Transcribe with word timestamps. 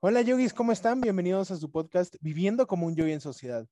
Hola 0.00 0.20
yogis, 0.20 0.52
¿cómo 0.52 0.72
están? 0.72 1.00
Bienvenidos 1.00 1.50
a 1.50 1.56
su 1.56 1.70
podcast 1.70 2.16
Viviendo 2.20 2.66
como 2.66 2.86
un 2.86 2.94
yogi 2.94 3.12
en 3.12 3.20
sociedad. 3.20 3.66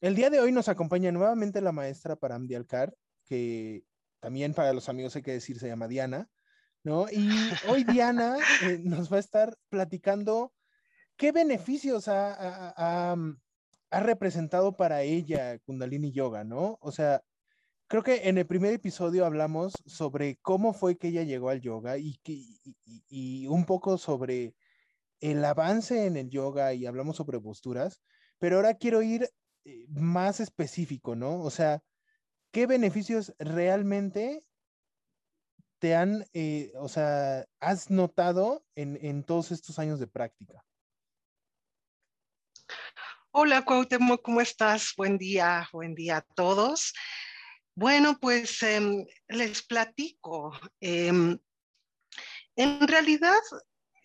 El 0.00 0.14
día 0.14 0.28
de 0.28 0.40
hoy 0.40 0.52
nos 0.52 0.68
acompaña 0.68 1.10
nuevamente 1.12 1.62
la 1.62 1.72
maestra 1.72 2.16
Param 2.16 2.46
Dialcar, 2.46 2.94
que 3.24 3.84
también 4.20 4.52
para 4.52 4.74
los 4.74 4.88
amigos 4.90 5.16
hay 5.16 5.22
que 5.22 5.32
decir 5.32 5.58
se 5.58 5.68
llama 5.68 5.88
Diana, 5.88 6.28
¿no? 6.84 7.06
Y 7.10 7.30
hoy 7.68 7.84
Diana 7.84 8.36
eh, 8.64 8.80
nos 8.84 9.10
va 9.10 9.16
a 9.16 9.20
estar 9.20 9.56
platicando 9.70 10.52
qué 11.16 11.32
beneficios 11.32 12.06
ha, 12.08 12.74
ha, 12.76 13.16
representado 14.00 14.76
para 14.76 15.02
ella 15.02 15.58
Kundalini 15.60 16.12
Yoga, 16.12 16.44
¿no? 16.44 16.78
O 16.80 16.92
sea, 16.92 17.22
creo 17.92 18.02
que 18.02 18.26
en 18.30 18.38
el 18.38 18.46
primer 18.46 18.72
episodio 18.72 19.26
hablamos 19.26 19.74
sobre 19.84 20.38
cómo 20.40 20.72
fue 20.72 20.96
que 20.96 21.08
ella 21.08 21.24
llegó 21.24 21.50
al 21.50 21.60
yoga 21.60 21.98
y, 21.98 22.18
y 22.24 23.46
un 23.48 23.66
poco 23.66 23.98
sobre 23.98 24.54
el 25.20 25.44
avance 25.44 26.06
en 26.06 26.16
el 26.16 26.30
yoga 26.30 26.72
y 26.72 26.86
hablamos 26.86 27.18
sobre 27.18 27.38
posturas, 27.38 28.00
pero 28.38 28.56
ahora 28.56 28.78
quiero 28.78 29.02
ir 29.02 29.28
eh, 29.66 29.84
más 29.90 30.40
específico, 30.40 31.14
¿no? 31.16 31.42
O 31.42 31.50
sea, 31.50 31.82
¿qué 32.50 32.66
beneficios 32.66 33.34
realmente 33.38 34.42
te 35.78 35.94
han, 35.94 36.24
eh, 36.32 36.72
o 36.76 36.88
sea, 36.88 37.44
has 37.60 37.90
notado 37.90 38.64
en, 38.74 39.22
todos 39.22 39.52
estos 39.52 39.78
años 39.78 40.00
de 40.00 40.06
práctica? 40.06 40.64
Hola, 43.32 43.62
Cuauhtémoc, 43.66 44.22
¿cómo 44.22 44.40
estás? 44.40 44.94
Buen 44.96 45.18
día, 45.18 45.68
buen 45.74 45.94
día 45.94 46.16
a 46.16 46.22
todos. 46.22 46.94
Bueno, 47.74 48.18
pues 48.20 48.62
em, 48.62 49.06
les 49.28 49.62
platico. 49.62 50.52
Em, 50.80 51.38
en 52.54 52.86
realidad, 52.86 53.40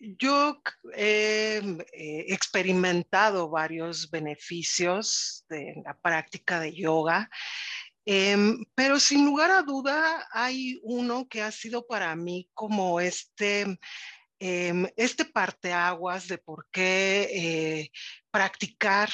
yo 0.00 0.62
he 0.94 1.60
eh, 1.92 2.24
experimentado 2.28 3.50
varios 3.50 4.10
beneficios 4.10 5.44
de 5.50 5.74
la 5.84 5.94
práctica 5.98 6.60
de 6.60 6.72
yoga, 6.72 7.28
em, 8.06 8.64
pero 8.74 8.98
sin 8.98 9.26
lugar 9.26 9.50
a 9.50 9.62
duda 9.62 10.26
hay 10.32 10.80
uno 10.82 11.28
que 11.28 11.42
ha 11.42 11.52
sido 11.52 11.86
para 11.86 12.16
mí 12.16 12.48
como 12.54 13.00
este, 13.00 13.78
em, 14.38 14.86
este 14.96 15.26
parteaguas 15.26 16.26
de 16.26 16.38
por 16.38 16.66
qué 16.70 17.28
eh, 17.32 17.90
practicar 18.30 19.10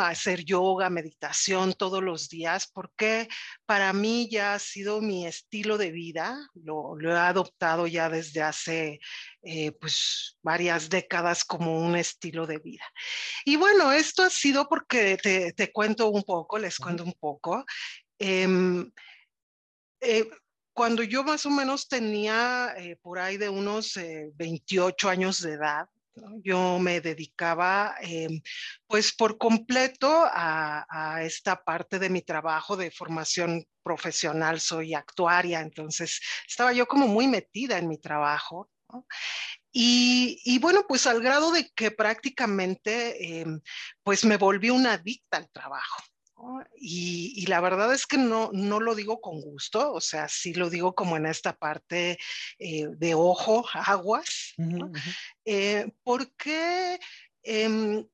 hacer 0.00 0.44
yoga, 0.44 0.90
meditación 0.90 1.72
todos 1.74 2.02
los 2.02 2.28
días, 2.28 2.70
porque 2.72 3.28
para 3.64 3.92
mí 3.92 4.28
ya 4.30 4.54
ha 4.54 4.58
sido 4.58 5.00
mi 5.00 5.26
estilo 5.26 5.76
de 5.76 5.90
vida, 5.90 6.38
lo, 6.54 6.96
he 7.00 7.12
adoptado 7.12 7.86
ya 7.86 8.08
desde 8.08 8.42
hace 8.42 9.00
eh, 9.42 9.72
pues 9.72 10.36
varias 10.42 10.88
décadas 10.88 11.44
como 11.44 11.80
un 11.80 11.96
estilo 11.96 12.46
de 12.46 12.58
vida. 12.58 12.84
Y 13.44 13.56
bueno, 13.56 13.92
esto 13.92 14.22
ha 14.22 14.30
sido 14.30 14.68
porque 14.68 15.16
te, 15.16 15.72
cuento 15.72 16.08
un 16.08 16.22
poco, 16.22 16.58
les 16.58 16.78
cuento 16.78 17.02
un 17.02 17.14
poco. 17.14 17.64
Em, 18.18 18.90
eh, 20.00 20.28
cuando 20.72 21.02
yo 21.02 21.24
más 21.24 21.44
o 21.46 21.50
menos 21.50 21.88
tenía 21.88 22.74
eh, 22.76 22.96
por 23.02 23.18
ahí 23.18 23.36
de 23.36 23.48
unos 23.48 23.98
28 24.34 25.08
años 25.08 25.40
de 25.40 25.52
edad, 25.52 25.88
yo 26.42 26.78
me 26.78 27.00
dedicaba 27.00 27.96
em, 28.00 28.40
pues 28.86 29.14
por 29.14 29.38
completo 29.38 30.24
a, 30.26 31.20
esta 31.22 31.62
parte 31.62 31.98
de 31.98 32.10
mi 32.10 32.22
trabajo 32.22 32.76
de 32.76 32.90
formación 32.90 33.64
profesional, 33.82 34.60
soy 34.60 34.94
actuaria, 34.94 35.60
entonces 35.60 36.20
estaba 36.46 36.72
yo 36.72 36.86
como 36.86 37.06
muy 37.06 37.26
metida 37.26 37.78
en 37.78 37.88
mi 37.88 37.98
trabajo. 37.98 38.70
Y, 39.72 40.58
bueno, 40.60 40.86
pues 40.88 41.06
al 41.06 41.20
grado 41.20 41.50
de 41.50 41.68
que 41.74 41.90
prácticamente 41.90 43.40
em, 43.40 43.60
pues 44.02 44.24
me 44.24 44.38
volví 44.38 44.70
una 44.70 44.94
adicta 44.94 45.36
al 45.36 45.50
trabajo. 45.50 46.02
Y, 46.78 47.46
la 47.46 47.60
verdad 47.60 47.92
es 47.94 48.06
que 48.06 48.18
no, 48.18 48.50
no 48.52 48.80
lo 48.80 48.94
digo 48.94 49.20
con 49.20 49.40
gusto, 49.40 49.92
o 49.92 50.00
sea, 50.00 50.28
sí 50.28 50.52
lo 50.52 50.68
digo 50.68 50.94
como 50.94 51.16
en 51.16 51.26
esta 51.26 51.56
parte 51.56 52.18
eh, 52.58 52.86
de 52.96 53.14
ojo, 53.14 53.64
aguas, 53.72 54.54
eh, 55.44 55.90
porque 56.02 57.00
em, 57.42 58.06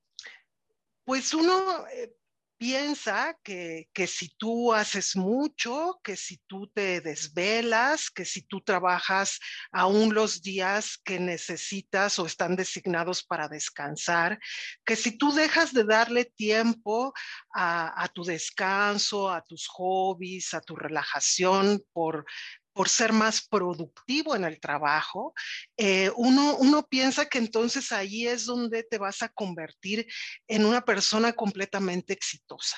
pues 1.05 1.35
uno 1.35 1.87
eh, 1.89 2.15
piensa 2.63 3.37
que, 3.43 3.89
si 4.07 4.29
tú 4.37 4.73
haces 4.73 5.17
mucho, 5.17 5.99
que 6.05 6.15
si 6.15 6.37
tú 6.47 6.69
te 6.69 7.01
desvelas, 7.01 8.09
que 8.09 8.25
si 8.25 8.43
tú 8.43 8.61
trabajas 8.61 9.41
aún 9.73 10.15
los 10.15 10.43
días 10.43 10.97
que 10.97 11.19
necesitas 11.19 12.21
o 12.21 12.27
están 12.27 12.55
designados 12.55 13.25
para 13.25 13.49
descansar, 13.49 14.39
que 14.85 14.95
si 14.95 15.19
tú 15.19 15.33
dejas 15.33 15.73
de 15.73 15.83
darle 15.83 16.25
tiempo 16.25 17.13
a, 17.53 18.01
a 18.01 18.07
tu 18.07 18.23
descanso, 18.23 19.29
a 19.29 19.43
tus 19.43 19.67
hobbies, 19.67 20.55
a 20.55 20.61
tu 20.61 20.77
relajación 20.77 21.83
por 21.93 22.25
por 22.73 22.89
ser 22.89 23.13
más 23.13 23.47
productivo 23.47 24.35
en 24.35 24.45
el 24.45 24.61
trabajo, 24.61 25.35
eh, 25.77 26.11
uno, 26.17 26.57
uno 26.57 26.87
piensa 26.87 27.27
que 27.27 27.39
entonces 27.39 27.93
ahí 27.93 28.27
es 28.27 28.47
donde 28.47 28.83
te 28.83 28.99
vas 28.99 29.23
a 29.23 29.29
convertir 29.29 30.07
en 30.49 30.65
una 30.65 30.81
persona 30.83 31.33
completamente 31.33 32.13
exitosa. 32.13 32.77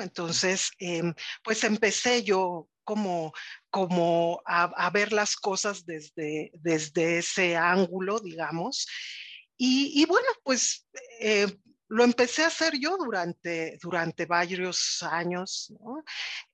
Entonces, 0.00 0.70
em, 0.78 1.14
pues 1.42 1.64
empecé 1.64 2.22
yo 2.22 2.68
como, 2.84 3.32
como 3.70 4.42
a, 4.44 4.90
ver 4.90 5.12
las 5.12 5.36
cosas 5.36 5.86
desde, 5.86 6.50
desde 6.54 7.18
ese 7.18 7.56
ángulo, 7.56 8.18
digamos. 8.20 8.86
Y, 9.56 9.92
y 10.02 10.06
bueno, 10.06 10.28
pues 10.42 10.86
eh, 11.20 11.46
lo 11.90 12.04
empecé 12.04 12.44
a 12.44 12.46
hacer 12.46 12.78
yo 12.78 12.96
durante, 12.96 13.76
durante 13.82 14.24
varios 14.24 15.02
años. 15.02 15.72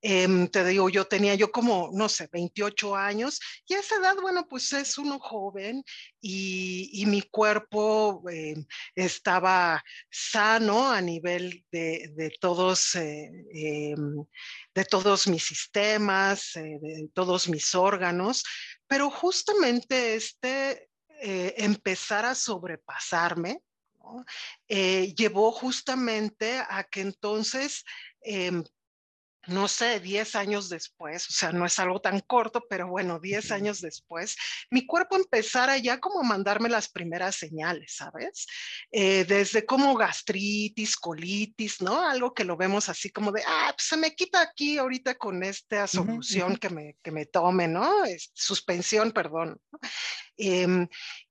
Em, 0.00 0.48
te 0.48 0.64
digo, 0.64 0.88
yo 0.88 1.06
tenía 1.06 1.34
yo 1.34 1.52
como, 1.52 1.90
no 1.92 2.08
sé, 2.08 2.28
28 2.32 2.96
años 2.96 3.38
y 3.68 3.74
a 3.74 3.80
esa 3.80 3.96
edad, 3.96 4.16
bueno, 4.20 4.46
pues 4.48 4.72
es 4.72 4.96
uno 4.96 5.18
joven 5.18 5.84
y, 6.22 7.04
mi 7.06 7.20
cuerpo 7.22 8.24
em, 8.30 8.64
estaba 8.94 9.84
sano 10.10 10.90
a 10.90 11.02
nivel 11.02 11.64
de, 11.70 12.34
todos, 12.40 12.94
eh, 12.94 13.30
em, 13.52 14.24
de 14.74 14.84
todos 14.86 15.28
mis 15.28 15.44
sistemas, 15.44 16.56
eh, 16.56 16.78
de 16.80 17.10
todos 17.12 17.46
mis 17.48 17.74
órganos, 17.74 18.42
pero 18.86 19.10
justamente 19.10 20.14
este 20.14 20.88
eh, 21.20 21.54
empezar 21.58 22.24
a 22.24 22.34
sobrepasarme, 22.34 23.60
eh, 24.68 25.14
llevó 25.14 25.52
justamente 25.52 26.58
a 26.68 26.84
que 26.84 27.00
entonces, 27.00 27.84
em, 28.20 28.62
no 29.46 29.68
sé, 29.68 30.00
10 30.00 30.34
años 30.34 30.68
después, 30.68 31.28
o 31.28 31.32
sea, 31.32 31.52
no 31.52 31.66
es 31.66 31.78
algo 31.78 32.00
tan 32.00 32.20
corto, 32.20 32.64
pero 32.68 32.88
bueno, 32.88 33.20
10 33.20 33.52
años 33.52 33.80
después, 33.80 34.36
mi 34.70 34.86
cuerpo 34.86 35.16
empezara 35.16 35.78
ya 35.78 36.00
como 36.00 36.20
a 36.20 36.24
mandarme 36.24 36.68
las 36.68 36.88
primeras 36.88 37.36
señales, 37.36 37.94
¿sabes? 37.96 38.46
Eh, 38.90 39.24
desde 39.24 39.64
como 39.64 39.94
gastritis, 39.94 40.96
colitis, 40.96 41.80
¿no? 41.80 42.00
Algo 42.00 42.34
que 42.34 42.44
lo 42.44 42.56
vemos 42.56 42.88
así 42.88 43.10
como 43.10 43.30
de, 43.32 43.42
ah, 43.46 43.72
pues 43.76 43.88
se 43.88 43.96
me 43.96 44.14
quita 44.14 44.40
aquí 44.40 44.78
ahorita 44.78 45.16
con 45.16 45.42
esta 45.42 45.86
solución 45.86 46.56
que, 46.56 46.70
me, 46.70 46.96
que 47.02 47.12
me 47.12 47.26
tome, 47.26 47.68
¿no? 47.68 47.86
suspensión, 48.34 49.12
perdón. 49.12 49.60
Em, 50.36 50.86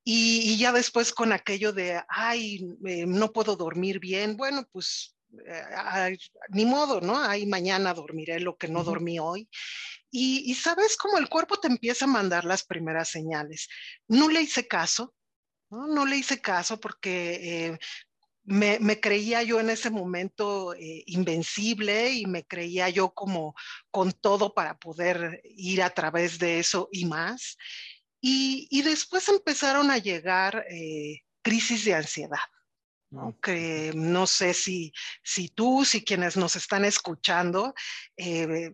y, 0.08 0.56
ya 0.58 0.72
después 0.72 1.12
con 1.12 1.34
aquello 1.34 1.74
de, 1.74 2.00
ay, 2.08 2.64
eh, 2.86 3.08
no 3.08 3.34
puedo 3.34 3.56
dormir 3.56 4.00
bien, 4.00 4.38
bueno, 4.38 4.64
pues 4.72 5.16
eh, 5.48 6.18
ni 6.50 6.64
modo, 6.64 7.02
¿no? 7.02 7.20
Ay, 7.20 7.48
mañana 7.48 7.92
dormiré 7.96 8.40
lo 8.40 8.56
que 8.56 8.68
no 8.68 8.84
dormí 8.84 9.18
hoy. 9.18 9.50
Y, 10.12 10.54
sabes 10.54 10.96
cómo 10.96 11.18
el 11.18 11.28
cuerpo 11.28 11.58
te 11.58 11.68
empieza 11.68 12.06
a 12.06 12.08
mandar 12.08 12.46
las 12.46 12.64
primeras 12.64 13.10
señales. 13.10 13.68
No 14.08 14.30
le 14.30 14.44
hice 14.44 14.68
caso, 14.68 15.16
no, 15.72 15.88
no 15.88 16.06
le 16.06 16.18
hice 16.18 16.40
caso 16.40 16.80
porque 16.80 17.66
eh, 17.66 17.80
me, 18.44 18.78
me, 18.80 19.00
creía 19.00 19.42
yo 19.42 19.60
en 19.60 19.72
ese 19.72 19.90
momento 19.90 20.76
invencible 20.78 22.12
y 22.14 22.28
me 22.28 22.46
creía 22.46 22.90
yo 22.90 23.12
como 23.12 23.56
con 23.90 24.12
todo 24.12 24.54
para 24.54 24.78
poder 24.78 25.42
ir 25.44 25.82
a 25.82 25.90
través 25.90 26.38
de 26.38 26.60
eso 26.60 26.90
y 26.92 27.06
más. 27.06 27.58
Y, 28.28 28.82
después 28.82 29.30
empezaron 29.30 29.92
a 29.92 30.00
llegar 30.00 30.66
eh, 30.72 31.22
crisis 31.44 31.86
de 31.86 31.94
ansiedad. 31.94 32.40
¿no? 33.12 33.38
Que 33.40 33.92
no 33.94 34.26
sé 34.26 34.56
si, 34.56 34.92
si 35.24 35.50
tú, 35.50 35.86
si 35.86 36.04
quienes 36.04 36.36
nos 36.36 36.56
están 36.56 36.86
escuchando, 36.86 37.76
eh, 38.18 38.74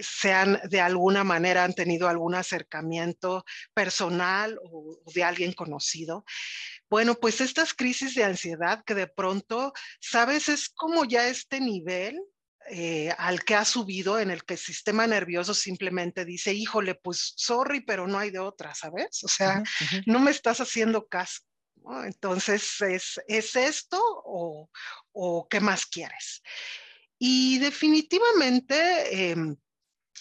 sean 0.00 0.60
de 0.64 0.80
alguna 0.80 1.22
manera 1.22 1.62
han 1.62 1.74
tenido 1.74 2.08
algún 2.08 2.34
acercamiento 2.34 3.44
personal 3.72 4.58
o, 4.64 5.00
de 5.14 5.22
alguien 5.22 5.52
conocido. 5.52 6.24
Bueno, 6.90 7.14
pues 7.14 7.40
estas 7.40 7.74
crisis 7.74 8.16
de 8.16 8.24
ansiedad 8.24 8.82
que 8.84 8.96
de 8.96 9.06
pronto, 9.06 9.72
sabes, 10.00 10.48
es 10.48 10.68
como 10.68 11.04
ya 11.04 11.28
este 11.28 11.60
nivel 11.60 12.20
eh, 12.70 13.14
al 13.18 13.44
que 13.44 13.54
ha 13.54 13.64
subido, 13.64 14.18
en 14.18 14.30
el 14.30 14.44
que 14.44 14.54
el 14.54 14.60
sistema 14.60 15.06
nervioso 15.06 15.54
simplemente 15.54 16.24
dice, 16.24 16.52
híjole, 16.52 16.94
pues 16.94 17.32
sorry, 17.36 17.80
pero 17.80 18.06
no 18.06 18.18
hay 18.18 18.30
de 18.30 18.38
otra, 18.38 18.74
¿sabes? 18.74 19.22
O 19.24 19.28
sea, 19.28 19.62
no 20.06 20.18
me 20.18 20.30
estás 20.30 20.60
haciendo 20.60 21.06
caso. 21.06 21.40
Entonces, 22.04 22.80
¿es, 22.82 23.20
¿es 23.26 23.56
esto 23.56 23.98
o, 24.02 24.68
o, 25.12 25.48
qué 25.48 25.60
más 25.60 25.86
quieres? 25.86 26.42
Y 27.18 27.58
definitivamente, 27.58 29.30
em, 29.30 29.56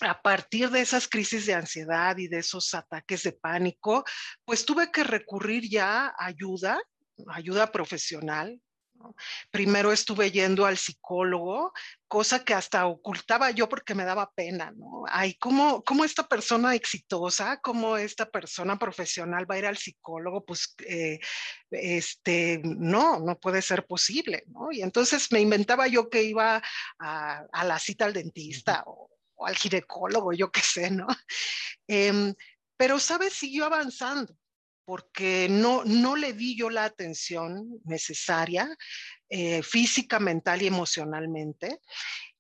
a 0.02 0.22
partir 0.22 0.70
de 0.70 0.82
esas 0.82 1.08
crisis 1.08 1.46
de 1.46 1.54
ansiedad 1.54 2.18
y 2.18 2.28
de 2.28 2.40
esos 2.40 2.74
ataques 2.74 3.24
de 3.24 3.34
pánico, 3.34 4.06
pues 4.46 4.66
tuve 4.66 4.92
que 4.92 5.04
recurrir 5.04 5.70
ya 5.70 6.08
a 6.08 6.26
ayuda, 6.26 6.80
ayuda 7.28 7.72
profesional, 7.72 8.62
Primero 9.52 9.92
estuve 9.92 10.32
yendo 10.32 10.66
al 10.66 10.78
psicólogo, 10.78 11.74
cosa 12.08 12.44
que 12.44 12.54
hasta 12.54 12.86
ocultaba 12.88 13.52
yo 13.52 13.68
porque 13.68 13.96
me 13.96 14.06
daba 14.06 14.32
pena, 14.32 14.72
¿no? 14.72 15.04
Ay, 15.10 15.36
¿cómo, 15.36 15.84
cómo 15.84 16.04
esta 16.04 16.28
persona 16.28 16.76
exitosa, 16.76 17.60
cómo 17.62 17.98
esta 17.98 18.30
persona 18.30 18.78
profesional 18.78 19.50
va 19.50 19.56
a 19.56 19.60
ir 19.60 19.66
al 19.66 19.78
psicólogo? 19.78 20.46
Pues, 20.46 20.76
eh, 20.86 21.20
este, 21.72 22.62
no, 22.64 23.20
no 23.20 23.38
puede 23.40 23.62
ser 23.62 23.86
posible, 23.86 24.44
¿no? 24.48 24.72
Y 24.72 24.82
entonces 24.82 25.32
me 25.32 25.42
inventaba 25.42 25.88
yo 25.88 26.10
que 26.10 26.24
iba 26.24 26.62
a, 27.00 27.64
la 27.64 27.80
cita 27.80 28.06
al 28.06 28.14
dentista 28.14 28.84
o, 28.86 29.10
al 29.46 29.56
ginecólogo, 29.56 30.34
yo 30.34 30.52
qué 30.52 30.62
sé, 30.62 30.90
¿no? 30.92 31.08
Em, 31.88 32.34
pero, 32.76 33.00
¿sabes? 33.00 33.34
Siguió 33.34 33.66
avanzando 33.66 34.36
porque 34.88 35.50
no, 35.50 35.84
no 35.84 36.16
le 36.16 36.32
di 36.32 36.56
yo 36.56 36.70
la 36.70 36.86
atención 36.86 37.82
necesaria 37.84 38.74
eh, 39.28 39.62
física, 39.62 40.18
mental 40.18 40.62
y 40.62 40.68
emocionalmente. 40.68 41.82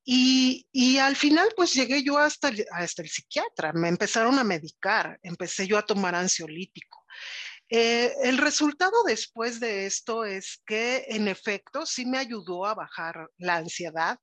Y, 0.06 0.66
y, 0.72 0.98
al 0.98 1.18
final, 1.18 1.50
pues 1.58 1.74
llegué 1.74 2.02
yo 2.04 2.18
hasta, 2.18 2.50
hasta 2.72 3.02
el 3.02 3.10
psiquiatra, 3.10 3.74
me 3.74 3.90
empezaron 3.90 4.40
a 4.40 4.46
medicar, 4.46 5.20
empecé 5.24 5.68
yo 5.68 5.78
a 5.78 5.86
tomar 5.86 6.16
ansiolítico. 6.16 7.04
Eh, 7.70 8.14
el 8.24 8.38
resultado 8.38 9.04
después 9.06 9.60
de 9.60 9.86
esto 9.86 10.24
es 10.24 10.62
que 10.66 11.04
en 11.10 11.28
efecto 11.28 11.86
sí 11.86 12.06
me 12.06 12.18
ayudó 12.18 12.66
a 12.66 12.76
bajar 12.76 13.30
la 13.38 13.58
ansiedad, 13.58 14.18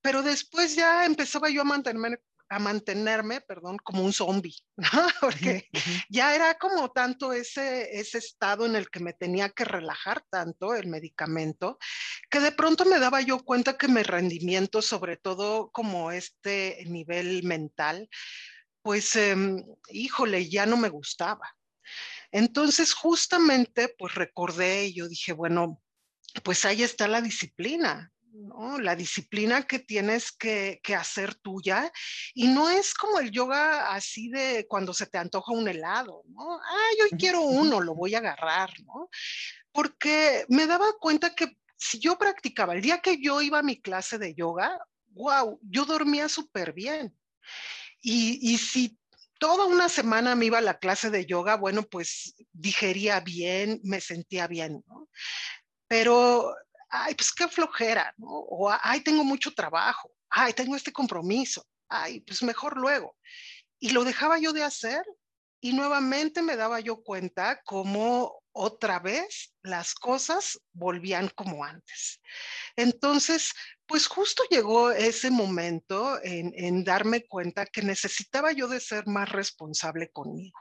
pero 0.00 0.22
después 0.22 0.74
ya 0.76 1.04
empezaba 1.04 1.50
yo 1.50 1.60
a 1.60 1.64
mantenerme, 1.64 2.16
a 2.48 2.58
mantenerme, 2.58 3.40
perdón, 3.40 3.78
como 3.82 4.02
un 4.02 4.12
zombie, 4.12 4.56
porque 5.20 5.68
ya 6.08 6.34
era 6.34 6.56
como 6.58 6.90
tanto 6.90 7.32
ese, 7.32 7.98
ese 7.98 8.18
estado 8.18 8.66
en 8.66 8.76
el 8.76 8.88
que 8.88 9.00
me 9.00 9.12
tenía 9.12 9.48
que 9.50 9.64
relajar 9.64 10.24
tanto 10.30 10.74
el 10.74 10.86
medicamento, 10.86 11.78
que 12.30 12.40
de 12.40 12.52
pronto 12.52 12.84
me 12.84 12.98
daba 12.98 13.20
yo 13.20 13.44
cuenta 13.44 13.76
que 13.76 13.88
mi 13.88 14.02
rendimiento, 14.02 14.82
sobre 14.82 15.16
todo 15.16 15.70
como 15.70 16.12
este 16.12 16.84
nivel 16.86 17.42
mental, 17.42 18.08
pues, 18.82 19.16
em, 19.16 19.64
híjole, 19.90 20.48
ya 20.48 20.64
no 20.64 20.76
me 20.76 20.88
gustaba. 20.88 21.56
Entonces, 22.30 22.92
justamente, 22.92 23.94
pues 23.98 24.14
recordé 24.14 24.86
y 24.86 24.94
yo 24.94 25.08
dije, 25.08 25.32
bueno, 25.32 25.82
pues 26.44 26.64
ahí 26.64 26.82
está 26.82 27.08
la 27.08 27.20
disciplina. 27.20 28.12
La 28.78 28.96
disciplina 28.96 29.62
que 29.66 29.78
tienes 29.78 30.32
que, 30.32 30.80
hacer 30.96 31.34
tuya. 31.34 31.90
Y 32.34 32.48
no 32.48 32.68
es 32.68 32.94
como 32.94 33.18
el 33.18 33.30
yoga 33.30 33.92
así 33.92 34.28
de 34.28 34.66
cuando 34.68 34.92
se 34.92 35.06
te 35.06 35.18
antoja 35.18 35.52
un 35.52 35.68
helado, 35.68 36.22
¿no? 36.28 36.58
Ah, 36.58 36.90
yo 36.98 37.16
quiero 37.16 37.40
uno, 37.42 37.80
lo 37.80 37.94
voy 37.94 38.14
a 38.14 38.18
agarrar, 38.18 38.70
¿no? 38.84 39.08
Porque 39.72 40.44
me 40.48 40.66
daba 40.66 40.92
cuenta 41.00 41.34
que 41.34 41.56
si 41.76 41.98
yo 41.98 42.18
practicaba, 42.18 42.74
el 42.74 42.82
día 42.82 43.00
que 43.00 43.20
yo 43.20 43.42
iba 43.42 43.58
a 43.58 43.62
mi 43.62 43.80
clase 43.80 44.18
de 44.18 44.34
yoga, 44.34 44.78
wow, 45.08 45.58
yo 45.62 45.84
dormía 45.84 46.28
súper 46.28 46.72
bien. 46.72 47.16
Y, 48.00 48.38
y 48.52 48.58
si 48.58 48.98
toda 49.38 49.66
una 49.66 49.88
semana 49.88 50.34
me 50.34 50.46
iba 50.46 50.58
a 50.58 50.62
la 50.62 50.78
clase 50.78 51.10
de 51.10 51.26
yoga, 51.26 51.56
bueno, 51.56 51.82
pues 51.82 52.34
digería 52.52 53.20
bien, 53.20 53.80
me 53.82 54.00
sentía 54.00 54.46
bien, 54.46 54.82
¿no? 54.86 55.08
Pero 55.88 56.54
ay, 57.04 57.14
pues 57.14 57.32
qué 57.32 57.48
flojera, 57.48 58.12
¿no? 58.16 58.28
O, 58.28 58.70
ay, 58.82 59.00
tengo 59.00 59.24
mucho 59.24 59.52
trabajo, 59.52 60.10
ay, 60.30 60.52
tengo 60.52 60.76
este 60.76 60.92
compromiso, 60.92 61.66
ay, 61.88 62.20
pues 62.20 62.42
mejor 62.42 62.76
luego. 62.76 63.16
Y 63.78 63.90
lo 63.90 64.04
dejaba 64.04 64.38
yo 64.38 64.52
de 64.52 64.62
hacer 64.62 65.04
y 65.60 65.72
nuevamente 65.72 66.42
me 66.42 66.56
daba 66.56 66.80
yo 66.80 67.02
cuenta 67.02 67.60
cómo 67.64 68.42
otra 68.52 68.98
vez 68.98 69.54
las 69.62 69.94
cosas 69.94 70.58
volvían 70.72 71.28
como 71.34 71.64
antes. 71.64 72.20
Entonces, 72.74 73.52
pues 73.86 74.06
justo 74.06 74.42
llegó 74.50 74.90
ese 74.90 75.30
momento 75.30 76.18
en, 76.22 76.52
en 76.56 76.84
darme 76.84 77.26
cuenta 77.26 77.66
que 77.66 77.82
necesitaba 77.82 78.52
yo 78.52 78.68
de 78.68 78.80
ser 78.80 79.06
más 79.06 79.28
responsable 79.30 80.10
conmigo. 80.10 80.58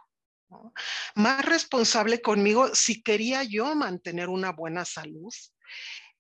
Más 1.15 1.43
responsable 1.43 2.21
conmigo 2.21 2.73
si 2.75 3.01
quería 3.01 3.43
yo 3.43 3.75
mantener 3.75 4.29
una 4.29 4.51
buena 4.51 4.85
salud 4.85 5.33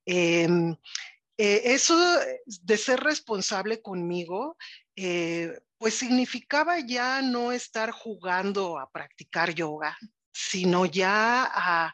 Em, 0.05 0.75
eh, 1.37 1.61
eso 1.65 1.97
de 2.45 2.77
ser 2.77 2.99
responsable 2.99 3.81
conmigo, 3.81 4.57
eh, 4.95 5.59
pues 5.77 5.95
significaba 5.95 6.79
ya 6.79 7.21
no 7.21 7.51
estar 7.51 7.91
jugando 7.91 8.79
a 8.79 8.89
practicar 8.89 9.53
yoga, 9.53 9.97
sino 10.31 10.85
ya 10.85 11.49
a, 11.53 11.93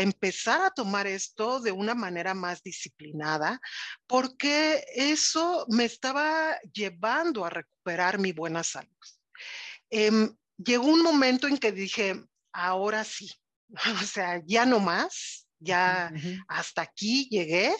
empezar 0.00 0.62
a 0.62 0.70
tomar 0.70 1.06
esto 1.06 1.60
de 1.60 1.72
una 1.72 1.94
manera 1.94 2.34
más 2.34 2.62
disciplinada, 2.62 3.60
porque 4.06 4.84
eso 4.94 5.66
me 5.68 5.84
estaba 5.84 6.58
llevando 6.72 7.44
a 7.44 7.50
recuperar 7.50 8.18
mi 8.18 8.32
buena 8.32 8.62
salud. 8.62 8.88
Em, 9.90 10.36
llegó 10.56 10.86
un 10.86 11.02
momento 11.02 11.48
en 11.48 11.58
que 11.58 11.72
dije, 11.72 12.22
ahora 12.52 13.04
sí, 13.04 13.30
o 14.02 14.04
sea, 14.04 14.42
ya 14.44 14.64
no 14.64 14.78
más, 14.78 15.41
ya 15.62 16.12
hasta 16.48 16.82
aquí 16.82 17.28
llegué 17.30 17.74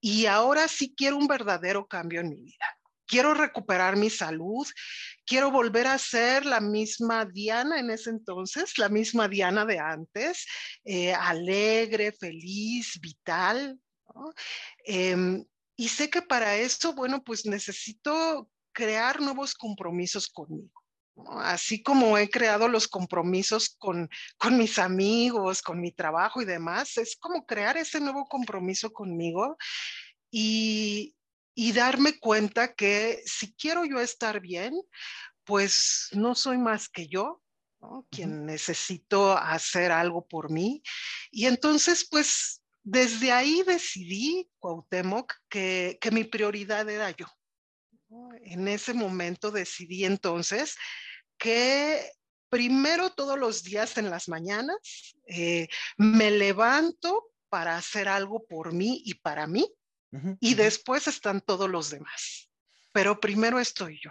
y 0.00 0.26
ahora 0.26 0.68
sí 0.68 0.94
quiero 0.96 1.16
un 1.16 1.26
verdadero 1.26 1.86
cambio 1.86 2.20
en 2.20 2.30
mi 2.30 2.42
vida. 2.42 2.78
Quiero 3.06 3.34
recuperar 3.34 3.96
mi 3.96 4.10
salud, 4.10 4.66
quiero 5.24 5.50
volver 5.50 5.86
a 5.86 5.98
ser 5.98 6.44
la 6.44 6.60
misma 6.60 7.24
Diana 7.24 7.78
en 7.78 7.90
ese 7.90 8.10
entonces, 8.10 8.78
la 8.78 8.88
misma 8.88 9.28
Diana 9.28 9.64
de 9.64 9.78
antes, 9.78 10.46
eh, 10.84 11.14
alegre, 11.14 12.12
feliz, 12.12 12.98
vital. 13.00 13.78
Em, 14.84 15.44
y 15.76 15.88
sé 15.88 16.10
que 16.10 16.22
para 16.22 16.56
eso, 16.56 16.94
bueno, 16.94 17.22
pues 17.22 17.46
necesito 17.46 18.50
crear 18.72 19.20
nuevos 19.20 19.54
compromisos 19.54 20.28
conmigo. 20.28 20.85
Así 21.38 21.82
como 21.82 22.18
he 22.18 22.28
creado 22.28 22.68
los 22.68 22.88
compromisos 22.88 23.74
con, 23.78 24.08
con 24.36 24.58
mis 24.58 24.78
amigos, 24.78 25.62
con 25.62 25.80
mi 25.80 25.90
trabajo 25.90 26.42
y 26.42 26.44
demás, 26.44 26.98
es 26.98 27.16
como 27.18 27.46
crear 27.46 27.76
ese 27.76 28.00
nuevo 28.00 28.26
compromiso 28.26 28.92
conmigo 28.92 29.56
y, 30.30 31.14
y 31.54 31.72
darme 31.72 32.18
cuenta 32.18 32.74
que 32.74 33.22
si 33.24 33.54
quiero 33.54 33.84
yo 33.86 33.98
estar 34.00 34.40
bien, 34.40 34.74
pues 35.44 36.08
no 36.12 36.34
soy 36.34 36.58
más 36.58 36.88
que 36.88 37.06
yo, 37.06 37.42
quien 38.10 38.46
necesito 38.46 39.36
hacer 39.36 39.92
algo 39.92 40.26
por 40.26 40.50
mí. 40.50 40.82
Y 41.30 41.46
entonces, 41.46 42.06
pues 42.10 42.62
desde 42.82 43.32
ahí 43.32 43.62
decidí, 43.66 44.48
Cuauhtémoc, 44.58 45.32
que, 45.48 45.98
que 46.00 46.10
mi 46.10 46.24
prioridad 46.24 46.88
era 46.88 47.10
yo. 47.10 47.26
En 48.42 48.68
ese 48.68 48.94
momento 48.94 49.50
decidí 49.50 50.04
entonces 50.04 50.76
que 51.38 52.10
primero 52.48 53.10
todos 53.10 53.38
los 53.38 53.62
días 53.62 53.98
en 53.98 54.10
las 54.10 54.28
mañanas 54.28 55.16
eh, 55.26 55.68
me 55.96 56.30
levanto 56.30 57.32
para 57.48 57.76
hacer 57.76 58.08
algo 58.08 58.44
por 58.46 58.72
mí 58.72 59.02
y 59.04 59.14
para 59.14 59.46
mí 59.46 59.66
y 60.40 60.54
después 60.54 61.06
están 61.08 61.40
todos 61.42 61.68
los 61.68 61.90
demás. 61.90 62.48
Pero 62.92 63.20
primero 63.20 63.60
estoy 63.60 64.00
yo. 64.02 64.10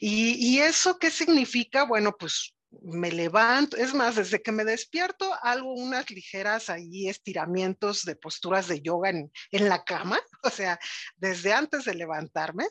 ¿Y, 0.00 0.34
¿Y 0.44 0.60
eso 0.60 0.98
qué 0.98 1.10
significa? 1.10 1.84
Bueno, 1.84 2.16
pues 2.18 2.56
me 2.82 3.10
levanto, 3.10 3.76
es 3.76 3.94
más, 3.94 4.16
desde 4.16 4.42
que 4.42 4.52
me 4.52 4.64
despierto, 4.64 5.32
hago 5.42 5.72
unas 5.72 6.10
ligeras 6.10 6.68
ahí 6.68 7.08
estiramientos 7.08 8.04
de 8.04 8.16
posturas 8.16 8.68
de 8.68 8.80
yoga 8.80 9.10
en, 9.10 9.30
en 9.50 9.68
la 9.68 9.84
cama, 9.84 10.20
o 10.46 10.50
sea, 10.50 10.78
desde 11.16 11.52
antes 11.52 11.84
de 11.84 11.94
levantarme. 11.94 12.66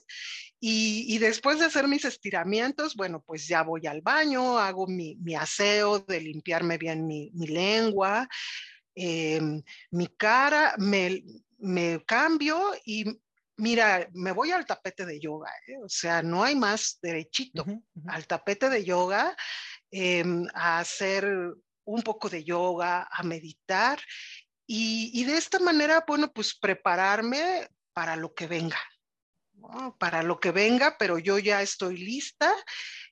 Y, 0.60 1.05
y, 1.13 1.17
después 1.20 1.60
de 1.60 1.65
hacer 1.65 1.88
mis 1.88 2.05
estiramientos, 2.05 2.96
bueno, 2.96 3.22
pues 3.22 3.48
ya 3.48 3.62
voy 3.62 3.86
al 3.86 4.01
baño, 4.01 4.58
hago 4.58 4.88
mi, 4.88 5.15
mi 5.17 5.36
aseo 5.36 6.00
de 6.00 6.22
limpiarme 6.22 6.77
bien 6.77 7.05
mi, 7.05 7.29
mi 7.34 7.48
lengua, 7.48 8.27
eh, 8.96 9.41
mi 9.91 10.08
cara, 10.08 10.75
me, 10.77 11.24
me 11.58 12.03
cambio 12.05 12.74
y 12.86 13.05
Mira, 13.58 14.10
me 14.12 14.34
voy 14.34 14.51
al 14.51 14.65
tapete 14.65 15.05
de 15.05 15.17
yoga, 15.17 15.50
¿eh? 15.65 15.77
o 15.82 15.88
sea, 15.88 16.22
no 16.22 16.44
hay 16.44 16.58
más 16.58 17.00
derechito. 17.01 17.65
Al 18.05 18.27
tapete 18.27 18.70
de 18.70 18.84
yoga 18.84 19.34
Em, 19.98 20.46
a 20.53 20.79
hacer 20.79 21.25
un 21.86 22.01
poco 22.01 22.27
de 22.27 22.44
yoga, 22.44 23.08
a 23.10 23.24
meditar 23.24 23.98
y, 24.68 25.24
de 25.26 25.38
esta 25.38 25.60
manera, 25.60 26.04
bueno, 26.08 26.32
pues 26.32 26.56
prepararme 26.56 27.70
para 27.94 28.16
lo 28.16 28.34
que 28.34 28.48
venga. 28.48 28.80
para 29.98 30.22
lo 30.22 30.40
que 30.40 30.52
venga, 30.52 30.96
pero 30.98 31.18
yo 31.18 31.40
ya 31.40 31.62
estoy 31.62 31.98
lista 31.98 32.54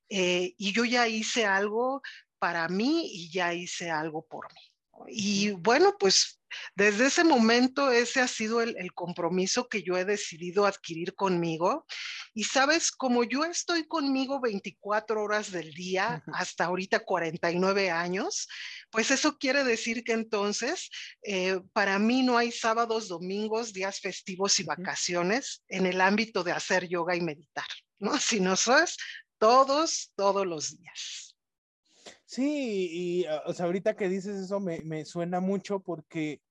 eh, 0.10 0.54
y 0.58 0.72
yo 0.72 0.86
ya 0.86 1.08
hice 1.08 1.46
algo 1.46 2.02
para 2.38 2.68
mí 2.68 3.10
y 3.12 3.32
ya 3.32 3.54
hice 3.54 3.90
algo 3.90 4.26
por 4.26 4.48
mí. 4.54 4.62
Y 5.08 5.52
bueno, 5.52 5.96
pues 6.00 6.40
desde 6.76 7.08
ese 7.08 7.24
momento 7.24 7.92
ese 7.92 8.22
ha 8.22 8.28
sido 8.28 8.62
el, 8.62 8.94
compromiso 8.94 9.68
que 9.68 9.84
yo 9.84 9.98
he 9.98 10.06
decidido 10.06 10.66
adquirir 10.66 11.16
conmigo. 11.16 11.86
Y 12.34 12.46
sabes, 12.46 12.92
como 12.92 13.24
yo 13.24 13.44
estoy 13.44 13.88
conmigo 13.88 14.40
24 14.42 15.22
horas 15.22 15.52
del 15.52 15.74
día, 15.74 16.24
hasta 16.34 16.66
ahorita 16.66 17.00
49 17.06 17.92
años, 17.92 18.48
pues 18.90 19.12
eso 19.12 19.38
quiere 19.38 19.64
decir 19.64 20.04
que 20.04 20.14
entonces 20.14 20.90
eh, 21.24 21.60
para 21.74 22.00
mí 22.00 22.24
no 22.24 22.38
hay 22.38 22.52
sábados, 22.52 23.08
domingos, 23.08 23.74
días 23.74 24.00
festivos 24.00 24.60
y 24.60 24.64
vacaciones 24.64 25.64
en 25.68 25.86
el 25.86 26.02
ámbito 26.02 26.44
de 26.44 26.52
hacer 26.52 26.88
yoga 26.88 27.16
y 27.16 27.22
meditar, 27.22 27.68
¿no? 28.00 28.14
Sino 28.20 28.54
es 28.54 28.98
todos, 29.38 30.12
todos 30.16 30.46
los 30.46 30.78
días. 30.78 31.33
Sí, 32.34 32.90
y 32.92 33.26
ah, 33.28 33.44
o 33.46 33.54
sea, 33.54 33.68
ahorita 33.68 33.96
que 33.96 34.10
dices 34.10 34.36
eso 34.40 34.60
me, 34.60 35.06
suena 35.06 35.40
mucho 35.40 35.82
porque, 35.82 36.42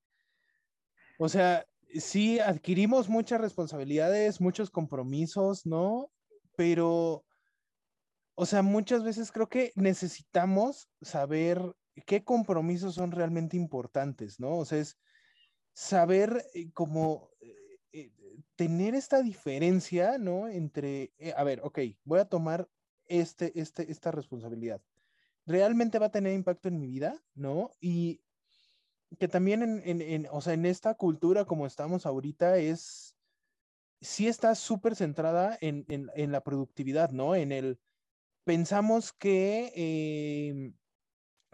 o 1.19 1.29
sea, 1.29 1.67
sí 1.93 2.39
adquirimos 2.39 3.09
muchas 3.09 3.41
responsabilidades, 3.41 4.41
muchos 4.41 4.71
compromisos, 4.71 5.67
¿no? 5.67 6.09
Pero, 6.55 7.25
o 8.37 8.47
sea, 8.47 8.63
muchas 8.63 9.03
veces 9.03 9.33
creo 9.33 9.49
que 9.49 9.73
necesitamos 9.75 10.89
saber 11.01 11.75
qué 12.07 12.23
compromisos 12.23 12.95
son 12.95 13.11
realmente 13.11 13.57
importantes, 13.57 14.39
¿no? 14.39 14.59
O 14.59 14.65
sea, 14.65 14.79
es 14.79 15.01
saber 15.73 16.47
eh, 16.55 16.71
cómo 16.73 17.31
eh, 17.41 17.81
eh, 17.91 18.13
tener 18.55 18.95
esta 18.95 19.21
diferencia, 19.21 20.17
¿no? 20.19 20.47
Entre, 20.47 21.13
a 21.37 21.43
ver, 21.43 21.61
ok, 21.65 21.81
voy 22.05 22.21
a 22.21 22.29
tomar 22.29 22.69
este, 23.07 23.59
este, 23.59 23.91
esta 23.91 24.13
responsabilidad 24.13 24.81
realmente 25.47 25.99
va 25.99 26.07
a 26.07 26.13
tener 26.13 26.33
impacto 26.33 26.69
en 26.69 26.79
mi 26.79 26.87
vida, 26.87 27.23
¿no? 27.35 27.71
Y 27.81 28.23
que 29.19 29.29
también 29.29 29.83
en, 29.85 30.27
o 30.31 30.41
sea, 30.41 30.55
en 30.55 30.67
esta 30.67 30.95
cultura 30.95 31.45
como 31.45 31.67
estamos 31.67 32.07
ahorita 32.07 32.57
es, 32.59 33.17
sí 34.01 34.27
está 34.27 34.55
súper 34.55 34.97
centrada 34.97 35.59
en, 35.61 35.85
la 36.33 36.43
productividad, 36.43 37.11
¿no? 37.11 37.35
En 37.35 37.53
el, 37.53 37.79
pensamos 38.45 39.13
que 39.13 39.73
em, 39.75 40.75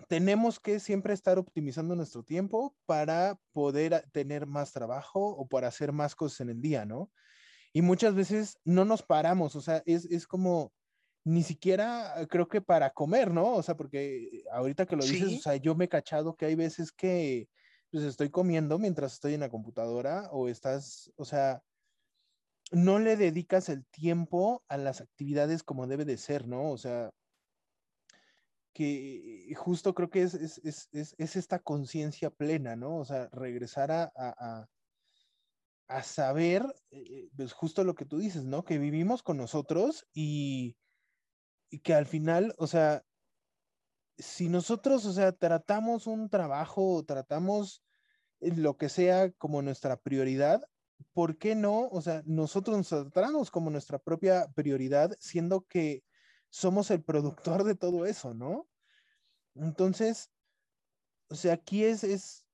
tenemos 0.09 0.61
que 0.61 0.79
siempre 0.81 1.15
estar 1.15 1.39
optimizando 1.39 1.97
nuestro 1.97 2.23
tiempo 2.23 2.77
para 2.87 3.41
poder 3.53 4.09
tener 4.13 4.47
más 4.47 4.73
trabajo 4.73 5.27
o 5.27 5.49
para 5.49 5.69
hacer 5.69 5.93
más 5.93 6.15
cosas 6.15 6.41
en 6.43 6.51
el 6.51 6.61
día, 6.61 6.85
¿no? 6.85 7.11
Y 7.73 7.83
muchas 7.83 8.15
veces 8.15 8.59
no 8.65 8.85
nos 8.85 9.03
paramos, 9.03 9.57
o 9.57 9.61
sea, 9.61 9.83
es, 9.85 10.05
es 10.07 10.27
como 10.27 10.73
ni 11.29 11.43
siquiera 11.43 12.27
creo 12.31 12.49
que 12.49 12.63
para 12.63 12.91
comer, 12.91 13.31
¿no? 13.31 13.55
O 13.55 13.63
sea, 13.63 13.77
porque 13.77 14.45
ahorita 14.51 14.87
que 14.87 14.97
lo 14.97 15.05
dices, 15.05 15.39
o 15.39 15.43
sea, 15.43 15.57
yo 15.57 15.75
me 15.75 15.85
he 15.85 15.89
cachado 15.89 16.35
que 16.35 16.47
hay 16.47 16.55
veces 16.55 16.91
que 16.91 17.49
pues 17.91 18.03
estoy 18.05 18.31
comiendo 18.31 18.79
mientras 18.79 19.15
estoy 19.15 19.35
en 19.35 19.41
la 19.41 19.51
computadora 19.51 20.31
o 20.33 20.49
estás, 20.49 21.13
o 21.17 21.27
sea, 21.27 21.63
no 22.71 22.99
le 22.99 23.17
dedicas 23.17 23.69
el 23.69 23.85
tiempo 23.87 24.63
a 24.69 24.79
las 24.79 25.03
actividades 25.03 25.63
como 25.63 25.87
debe 25.87 26.07
de 26.07 26.17
ser, 26.17 26.49
¿no? 26.49 26.71
O 26.71 26.79
sea, 26.79 27.11
que 28.73 29.53
justo 29.55 29.95
creo 29.95 30.09
que 30.09 30.23
es, 30.23 30.89
esta 31.19 31.59
conciencia 31.59 32.31
plena, 32.31 32.75
¿no? 32.75 32.97
O 32.97 33.05
sea, 33.05 33.29
regresar 33.33 33.91
a, 33.91 34.11
a, 35.89 36.03
saber, 36.03 36.65
eh, 36.91 37.29
pues 37.37 37.53
justo 37.53 37.85
lo 37.85 37.95
que 37.95 38.07
tú 38.07 38.19
dices, 38.19 38.45
¿no? 38.45 38.65
Que 38.65 38.79
vivimos 38.79 39.23
con 39.23 39.37
nosotros 39.37 40.07
y 40.15 40.77
y 41.71 41.81
que 41.81 41.95
al 41.95 42.07
final, 42.07 42.55
o 42.59 42.67
sea, 42.67 43.05
si 44.17 44.49
nosotros, 44.49 45.05
o 45.07 45.13
sea, 45.13 45.33
tratamos 45.33 46.07
un 46.07 46.29
trabajo, 46.29 47.05
tratamos 47.05 47.85
lo 48.41 48.77
que 48.77 48.89
sea 48.89 49.31
como 49.33 49.63
nuestra 49.63 49.97
prioridad, 49.97 50.63
¿por 51.13 51.39
qué 51.39 51.55
no? 51.55 51.89
O 51.89 52.01
sea, 52.01 52.23
nosotros 52.27 52.77
nos 52.77 52.89
tratamos 52.89 53.51
como 53.51 53.71
nuestra 53.71 53.99
propia 53.99 54.49
prioridad, 54.55 55.17
siendo 55.21 55.67
que 55.67 56.05
somos 56.51 56.91
el 56.91 57.03
productor 57.03 57.65
de 57.65 57.75
todo 57.75 58.07
eso, 58.07 58.35
¿no? 58.35 58.69
Entonces, 59.55 60.31
o 61.29 61.35
sea, 61.35 61.55
aquí 61.55 61.85
es, 61.85 62.05
es 62.05 62.47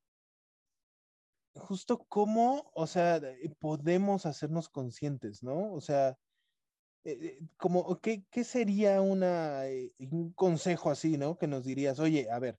justo 1.55 2.05
cómo, 2.09 2.71
o 2.75 2.87
sea, 2.87 3.21
podemos 3.61 4.27
hacernos 4.27 4.69
conscientes, 4.69 5.43
¿no? 5.43 5.73
O 5.73 5.81
sea, 5.81 6.19
eh, 7.05 7.19
eh, 7.21 7.39
como, 7.59 8.01
¿qué, 8.01 8.25
¿qué, 8.31 8.45
sería 8.45 8.97
eh, 8.97 9.93
un 9.99 10.33
consejo 10.33 10.91
así, 10.91 11.19
¿no? 11.19 11.37
Que 11.37 11.47
nos 11.47 11.65
dirías, 11.65 11.99
oye, 12.01 12.31
a 12.31 12.39
ver, 12.39 12.59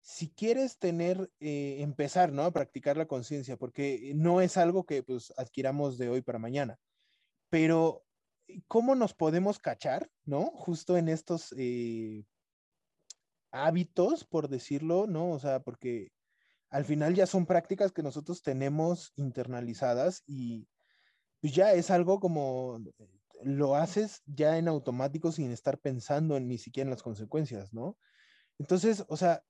si 0.00 0.30
quieres 0.30 0.78
tener, 0.78 1.30
empezar, 1.40 2.32
¿no? 2.32 2.44
A 2.44 2.52
practicar 2.52 2.96
la 2.96 3.06
conciencia, 3.06 3.56
porque 3.56 4.12
no 4.14 4.40
es 4.40 4.56
algo 4.56 4.84
que 4.84 5.02
pues 5.02 5.32
adquiramos 5.36 5.98
de 5.98 6.08
hoy 6.08 6.22
para 6.22 6.38
mañana, 6.38 6.78
pero 7.50 8.04
¿cómo 8.68 8.94
nos 8.94 9.12
podemos 9.14 9.58
cachar, 9.58 10.10
¿no? 10.24 10.46
Justo 10.54 10.96
en 10.96 11.08
estos 11.08 11.54
hábitos, 13.50 14.24
por 14.24 14.48
decirlo, 14.48 15.06
¿no? 15.06 15.32
O 15.32 15.38
sea, 15.38 15.60
porque 15.60 16.12
al 16.70 16.84
final 16.84 17.14
ya 17.14 17.26
son 17.26 17.44
prácticas 17.46 17.92
que 17.92 18.02
nosotros 18.02 18.42
tenemos 18.42 19.12
internalizadas 19.16 20.22
y 20.26 20.68
pues 21.40 21.54
ya 21.54 21.72
es 21.72 21.90
algo 21.90 22.20
como 22.20 22.78
lo 23.42 23.76
haces 23.76 24.22
ya 24.26 24.58
en 24.58 24.68
automático 24.68 25.32
sin 25.32 25.50
estar 25.50 25.78
pensando 25.78 26.36
en 26.36 26.48
ni 26.48 26.58
siquiera 26.58 26.86
en 26.86 26.90
las 26.90 27.02
consecuencias, 27.02 27.72
¿no? 27.72 27.96
Entonces, 28.58 29.04
o 29.08 29.16
sea, 29.16 29.42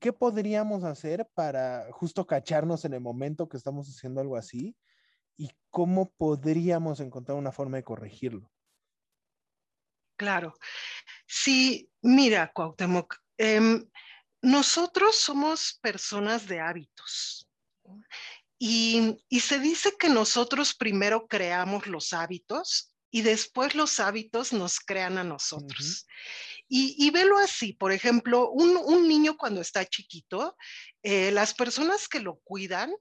¿qué 0.00 0.12
podríamos 0.12 0.84
hacer 0.84 1.28
para 1.34 1.86
justo 1.92 2.26
cacharnos 2.26 2.84
en 2.84 2.94
el 2.94 3.00
momento 3.00 3.48
que 3.48 3.56
estamos 3.56 3.88
haciendo 3.88 4.20
algo 4.20 4.36
así? 4.36 4.76
¿Y 5.36 5.50
cómo 5.70 6.10
podríamos 6.16 7.00
encontrar 7.00 7.38
una 7.38 7.52
forma 7.52 7.76
de 7.76 7.84
corregirlo? 7.84 8.50
Claro. 10.16 10.54
Sí, 11.26 11.90
mira, 12.02 12.52
Cuauhtémoc, 12.52 13.16
em, 13.38 13.88
nosotros 14.42 15.16
somos 15.16 15.78
personas 15.80 16.46
de 16.46 16.60
hábitos. 16.60 17.48
Y, 18.58 19.16
y, 19.30 19.40
se 19.40 19.58
dice 19.58 19.94
que 19.98 20.10
nosotros 20.10 20.74
primero 20.74 21.26
creamos 21.26 21.86
los 21.86 22.12
hábitos 22.12 22.89
y 23.10 23.22
después 23.22 23.74
los 23.74 24.00
hábitos 24.00 24.52
nos 24.52 24.80
crean 24.80 25.18
a 25.18 25.24
nosotros. 25.24 26.06
y, 26.68 26.94
y, 26.98 27.10
velo 27.10 27.38
así, 27.38 27.72
por 27.72 27.92
ejemplo, 27.92 28.50
un, 28.50 29.08
niño 29.08 29.36
cuando 29.36 29.60
está 29.60 29.84
chiquito, 29.84 30.56
eh, 31.02 31.32
las 31.32 31.52
personas 31.52 32.08
que 32.08 32.20
lo 32.20 32.36
cuidan, 32.44 32.92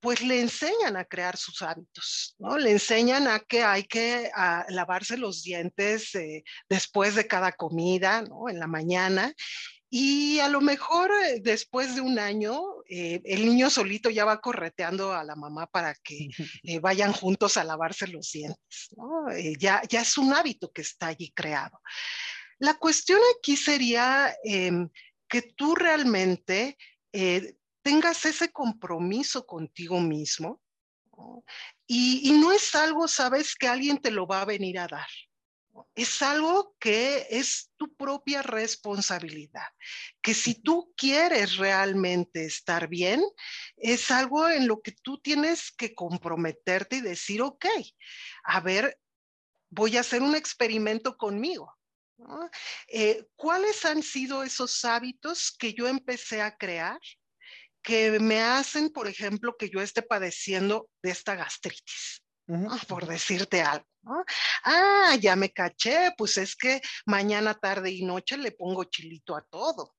pues 0.00 0.20
le 0.20 0.40
enseñan 0.40 0.98
a 0.98 1.06
crear 1.06 1.36
sus 1.38 1.62
hábitos, 1.62 2.34
¿no? 2.38 2.58
Le 2.58 2.72
enseñan 2.72 3.26
a 3.26 3.40
que 3.40 3.62
hay 3.62 3.84
que 3.84 4.30
lavarse 4.68 5.16
los 5.16 5.42
dientes 5.42 6.14
eh, 6.14 6.44
después 6.68 7.14
de 7.14 7.26
cada 7.26 7.52
comida, 7.52 8.20
¿no? 8.20 8.50
En 8.50 8.58
la 8.58 8.66
mañana. 8.66 9.32
Y 9.96 10.40
a 10.40 10.48
lo 10.48 10.60
mejor 10.60 11.12
eh, 11.22 11.38
después 11.40 11.94
de 11.94 12.00
un 12.00 12.18
año, 12.18 12.60
eh, 12.88 13.22
el 13.24 13.46
niño 13.46 13.70
solito 13.70 14.10
ya 14.10 14.24
va 14.24 14.40
correteando 14.40 15.12
a 15.12 15.22
la 15.22 15.36
mamá 15.36 15.68
para 15.68 15.94
que 15.94 16.30
eh, 16.64 16.80
vayan 16.80 17.12
juntos 17.12 17.56
a 17.56 17.62
lavarse 17.62 18.08
los 18.08 18.32
dientes. 18.32 18.88
ya, 19.56 19.82
ya 19.88 20.00
es 20.00 20.18
un 20.18 20.34
hábito 20.34 20.72
que 20.72 20.82
está 20.82 21.06
allí 21.06 21.30
creado. 21.30 21.80
La 22.58 22.74
cuestión 22.74 23.20
aquí 23.38 23.56
sería 23.56 24.34
em, 24.42 24.88
que 25.28 25.42
tú 25.42 25.76
realmente 25.76 26.76
tengas 27.80 28.24
ese 28.24 28.50
compromiso 28.50 29.46
contigo 29.46 30.00
mismo 30.00 30.60
y, 31.86 32.28
y 32.28 32.32
no 32.32 32.50
es 32.50 32.74
algo, 32.74 33.06
sabes, 33.06 33.54
que 33.54 33.68
alguien 33.68 33.98
te 33.98 34.10
lo 34.10 34.26
va 34.26 34.40
a 34.40 34.44
venir 34.44 34.80
a 34.80 34.88
dar 34.88 35.06
es 35.94 36.22
algo 36.22 36.76
que 36.78 37.26
es 37.30 37.70
tu 37.76 37.94
propia 37.94 38.42
responsabilidad, 38.42 39.66
que 40.22 40.34
si 40.34 40.54
tú 40.54 40.92
quieres 40.96 41.56
realmente 41.56 42.44
estar 42.44 42.88
bien, 42.88 43.22
es 43.76 44.10
algo 44.10 44.48
en 44.48 44.66
lo 44.66 44.80
que 44.80 44.92
tú 44.92 45.18
tienes 45.18 45.72
que 45.72 45.94
comprometerte 45.94 46.96
y 46.96 47.00
decir, 47.00 47.42
ok, 47.42 47.66
a 48.44 48.60
ver, 48.60 48.98
voy 49.70 49.96
a 49.96 50.00
hacer 50.00 50.22
un 50.22 50.34
experimento 50.34 51.16
conmigo. 51.16 51.72
Eh, 52.88 53.26
¿Cuáles 53.34 53.84
han 53.84 54.02
sido 54.02 54.42
esos 54.42 54.84
hábitos 54.84 55.54
que 55.58 55.74
yo 55.74 55.88
empecé 55.88 56.40
a 56.40 56.56
crear 56.56 56.98
que 57.82 58.18
me 58.18 58.40
hacen, 58.40 58.90
por 58.90 59.08
ejemplo, 59.08 59.56
que 59.58 59.68
yo 59.68 59.80
esté 59.80 60.02
padeciendo 60.02 60.88
de 61.02 61.10
esta 61.10 61.34
gastritis? 61.34 62.23
Por 62.88 63.06
decirte 63.06 63.62
algo. 63.62 63.86
Ah, 64.64 65.16
ya 65.20 65.34
me 65.36 65.50
caché, 65.50 66.12
pues 66.16 66.36
es 66.36 66.56
que 66.56 66.80
mañana, 67.06 67.54
tarde 67.54 67.90
y 67.90 68.04
noche 68.04 68.36
le 68.36 68.52
pongo 68.52 68.84
chilito 68.84 69.36
a 69.36 69.42
todo. 69.42 69.94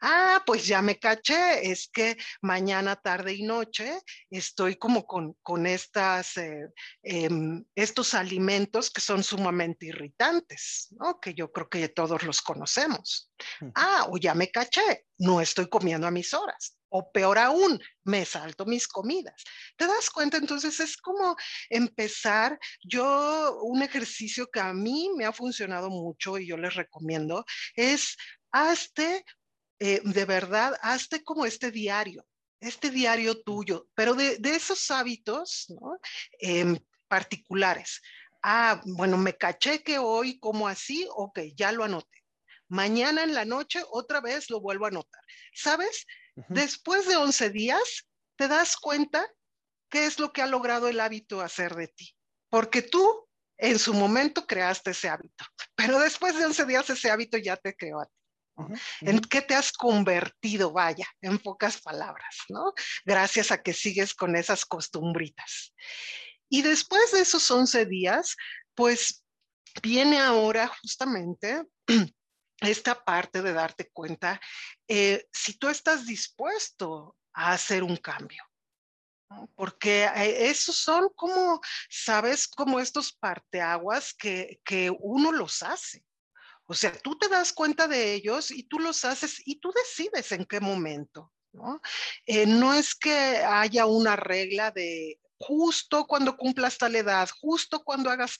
Ah, 0.00 0.42
pues 0.46 0.66
ya 0.66 0.80
me 0.82 0.98
caché, 0.98 1.70
es 1.70 1.88
que 1.92 2.16
mañana, 2.42 2.96
tarde 2.96 3.34
y 3.34 3.42
noche 3.42 4.00
estoy 4.30 4.76
como 4.76 5.06
con, 5.06 5.34
con 5.42 5.66
estas, 5.66 6.36
eh, 6.36 6.68
em, 7.02 7.64
estos 7.74 8.14
alimentos 8.14 8.90
que 8.90 9.00
son 9.00 9.22
sumamente 9.22 9.86
irritantes, 9.86 10.88
¿no? 10.98 11.20
que 11.20 11.34
yo 11.34 11.52
creo 11.52 11.68
que 11.68 11.88
todos 11.88 12.22
los 12.22 12.40
conocemos. 12.40 13.30
Ah, 13.74 14.06
o 14.10 14.18
ya 14.18 14.34
me 14.34 14.50
caché, 14.50 15.06
no 15.18 15.40
estoy 15.40 15.68
comiendo 15.68 16.06
a 16.06 16.10
mis 16.10 16.32
horas. 16.34 16.78
O 16.90 17.12
peor 17.12 17.38
aún, 17.38 17.78
me 18.04 18.24
salto 18.24 18.64
mis 18.64 18.88
comidas. 18.88 19.44
¿Te 19.76 19.86
das 19.86 20.08
cuenta? 20.08 20.38
Entonces 20.38 20.80
es 20.80 20.96
como 20.96 21.36
empezar, 21.68 22.58
yo, 22.82 23.58
un 23.62 23.82
ejercicio 23.82 24.50
que 24.50 24.60
a 24.60 24.72
mí 24.72 25.10
me 25.14 25.26
ha 25.26 25.32
funcionado 25.32 25.90
mucho 25.90 26.38
y 26.38 26.46
yo 26.46 26.56
les 26.56 26.74
recomiendo, 26.74 27.44
es 27.74 28.16
hazte, 28.52 29.24
eh, 29.78 30.00
de 30.04 30.24
verdad, 30.24 30.74
hazte 30.82 31.22
como 31.22 31.46
este 31.46 31.70
diario, 31.70 32.26
este 32.60 32.90
diario 32.90 33.40
tuyo, 33.42 33.88
pero 33.94 34.14
de, 34.14 34.38
esos 34.42 34.90
hábitos 34.90 35.66
¿no? 35.68 35.98
Em, 36.40 36.78
particulares. 37.08 38.00
Ah, 38.42 38.80
bueno, 38.84 39.16
me 39.16 39.36
caché 39.36 39.82
que 39.82 39.98
hoy 39.98 40.38
como 40.38 40.68
así, 40.68 41.06
ok, 41.10 41.40
ya 41.56 41.72
lo 41.72 41.84
anoté. 41.84 42.24
Mañana 42.68 43.22
en 43.22 43.34
la 43.34 43.44
noche 43.44 43.82
otra 43.90 44.20
vez 44.20 44.50
lo 44.50 44.60
vuelvo 44.60 44.84
a 44.84 44.88
anotar. 44.88 45.22
¿Sabes? 45.54 46.06
Después 46.48 47.08
de 47.08 47.16
11 47.16 47.50
días, 47.50 48.06
te 48.36 48.46
das 48.46 48.76
cuenta 48.76 49.26
qué 49.90 50.06
es 50.06 50.18
lo 50.18 50.32
que 50.32 50.42
ha 50.42 50.46
logrado 50.46 50.88
el 50.88 51.00
hábito 51.00 51.40
hacer 51.40 51.74
de 51.74 51.88
ti. 51.88 52.14
Porque 52.48 52.82
tú 52.82 53.28
en 53.56 53.78
su 53.78 53.92
momento 53.92 54.46
creaste 54.46 54.92
ese 54.92 55.08
hábito, 55.08 55.44
pero 55.74 55.98
después 55.98 56.36
de 56.36 56.46
11 56.46 56.64
días 56.66 56.88
ese 56.90 57.10
hábito 57.10 57.38
ya 57.38 57.56
te 57.56 57.74
creó 57.74 58.00
a 58.00 58.06
ti. 58.06 58.17
¿En 59.00 59.20
qué 59.20 59.42
te 59.42 59.54
has 59.54 59.72
convertido? 59.72 60.72
Vaya, 60.72 61.06
en 61.20 61.38
pocas 61.38 61.80
palabras, 61.80 62.36
¿no? 62.48 62.72
Gracias 63.04 63.50
a 63.50 63.62
que 63.62 63.72
sigues 63.72 64.14
con 64.14 64.36
esas 64.36 64.64
costumbritas. 64.64 65.74
Y 66.48 66.62
después 66.62 67.12
de 67.12 67.20
esos 67.20 67.50
11 67.50 67.86
días, 67.86 68.36
pues 68.74 69.24
viene 69.82 70.18
ahora 70.18 70.66
justamente 70.66 71.64
esta 72.60 73.04
parte 73.04 73.42
de 73.42 73.52
darte 73.52 73.88
cuenta 73.90 74.40
eh, 74.88 75.26
si 75.32 75.58
tú 75.58 75.68
estás 75.68 76.06
dispuesto 76.06 77.16
a 77.32 77.52
hacer 77.52 77.82
un 77.82 77.96
cambio. 77.96 78.42
Porque 79.54 80.04
eh, 80.04 80.48
esos 80.48 80.76
son 80.76 81.10
como, 81.14 81.60
sabes, 81.90 82.48
como 82.48 82.80
estos 82.80 83.12
parteaguas 83.12 84.14
que, 84.14 84.60
que 84.64 84.90
uno 85.00 85.32
los 85.32 85.62
hace. 85.62 86.02
O 86.70 86.74
sea, 86.74 86.92
tú 86.92 87.16
te 87.18 87.28
das 87.28 87.52
cuenta 87.52 87.88
de 87.88 88.12
ellos 88.12 88.50
y 88.50 88.62
tú 88.64 88.78
los 88.78 89.04
haces 89.06 89.40
y 89.46 89.56
tú 89.56 89.72
decides 89.72 90.30
en 90.32 90.44
qué 90.44 90.60
momento. 90.60 91.32
¿no? 91.52 91.80
Eh, 92.26 92.46
no 92.46 92.74
es 92.74 92.94
que 92.94 93.10
haya 93.10 93.86
una 93.86 94.16
regla 94.16 94.70
de 94.70 95.18
justo 95.38 96.06
cuando 96.06 96.36
cumplas 96.36 96.76
tal 96.76 96.94
edad, 96.94 97.28
justo 97.40 97.82
cuando 97.82 98.10
hagas 98.10 98.38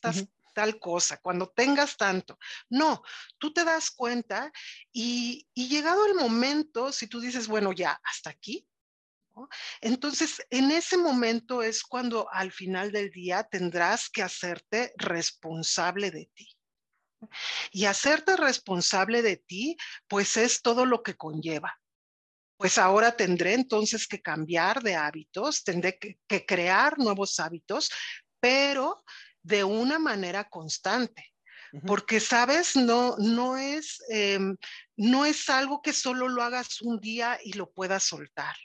tal 0.54 0.78
cosa, 0.78 1.16
cuando 1.22 1.48
tengas 1.48 1.96
tanto. 1.96 2.38
No, 2.68 3.02
tú 3.38 3.52
te 3.52 3.64
das 3.64 3.90
cuenta 3.90 4.52
y, 4.92 5.46
llegado 5.54 6.04
el 6.04 6.14
momento, 6.14 6.92
si 6.92 7.06
tú 7.06 7.20
dices, 7.20 7.48
bueno, 7.48 7.72
ya, 7.72 7.98
hasta 8.04 8.30
aquí, 8.30 8.68
entonces, 9.80 10.42
en 10.50 10.72
ese 10.72 10.98
momento 10.98 11.62
es 11.62 11.84
cuando 11.84 12.28
al 12.32 12.50
final 12.50 12.90
del 12.90 13.10
día 13.10 13.44
tendrás 13.44 14.10
que 14.10 14.24
hacerte 14.24 14.92
responsable 14.96 16.10
de 16.10 16.28
ti. 16.34 16.57
Y 17.72 17.84
hacerte 17.86 18.36
responsable 18.36 19.22
de 19.22 19.36
ti, 19.36 19.76
pues 20.06 20.36
es 20.36 20.62
todo 20.62 20.86
lo 20.86 21.02
que 21.02 21.16
conlleva. 21.16 21.80
Pues 22.56 22.78
ahora 22.78 23.16
tendré 23.16 23.54
entonces 23.54 24.06
que 24.06 24.20
cambiar 24.20 24.82
de 24.82 24.96
hábitos, 24.96 25.62
tendré 25.62 25.98
que, 25.98 26.46
crear 26.46 26.98
nuevos 26.98 27.38
hábitos, 27.38 27.90
pero 28.40 29.04
de 29.42 29.64
una 29.64 29.98
manera 29.98 30.48
constante. 30.48 31.32
Porque, 31.86 32.18
sabes, 32.18 32.76
no, 32.76 33.16
no, 33.18 33.58
es, 33.58 34.02
em, 34.08 34.56
no 34.96 35.26
es 35.26 35.50
algo 35.50 35.82
que 35.82 35.92
solo 35.92 36.28
lo 36.28 36.42
hagas 36.42 36.80
un 36.80 36.98
día 36.98 37.38
y 37.44 37.52
lo 37.52 37.70
puedas 37.70 38.04
soltar 38.04 38.56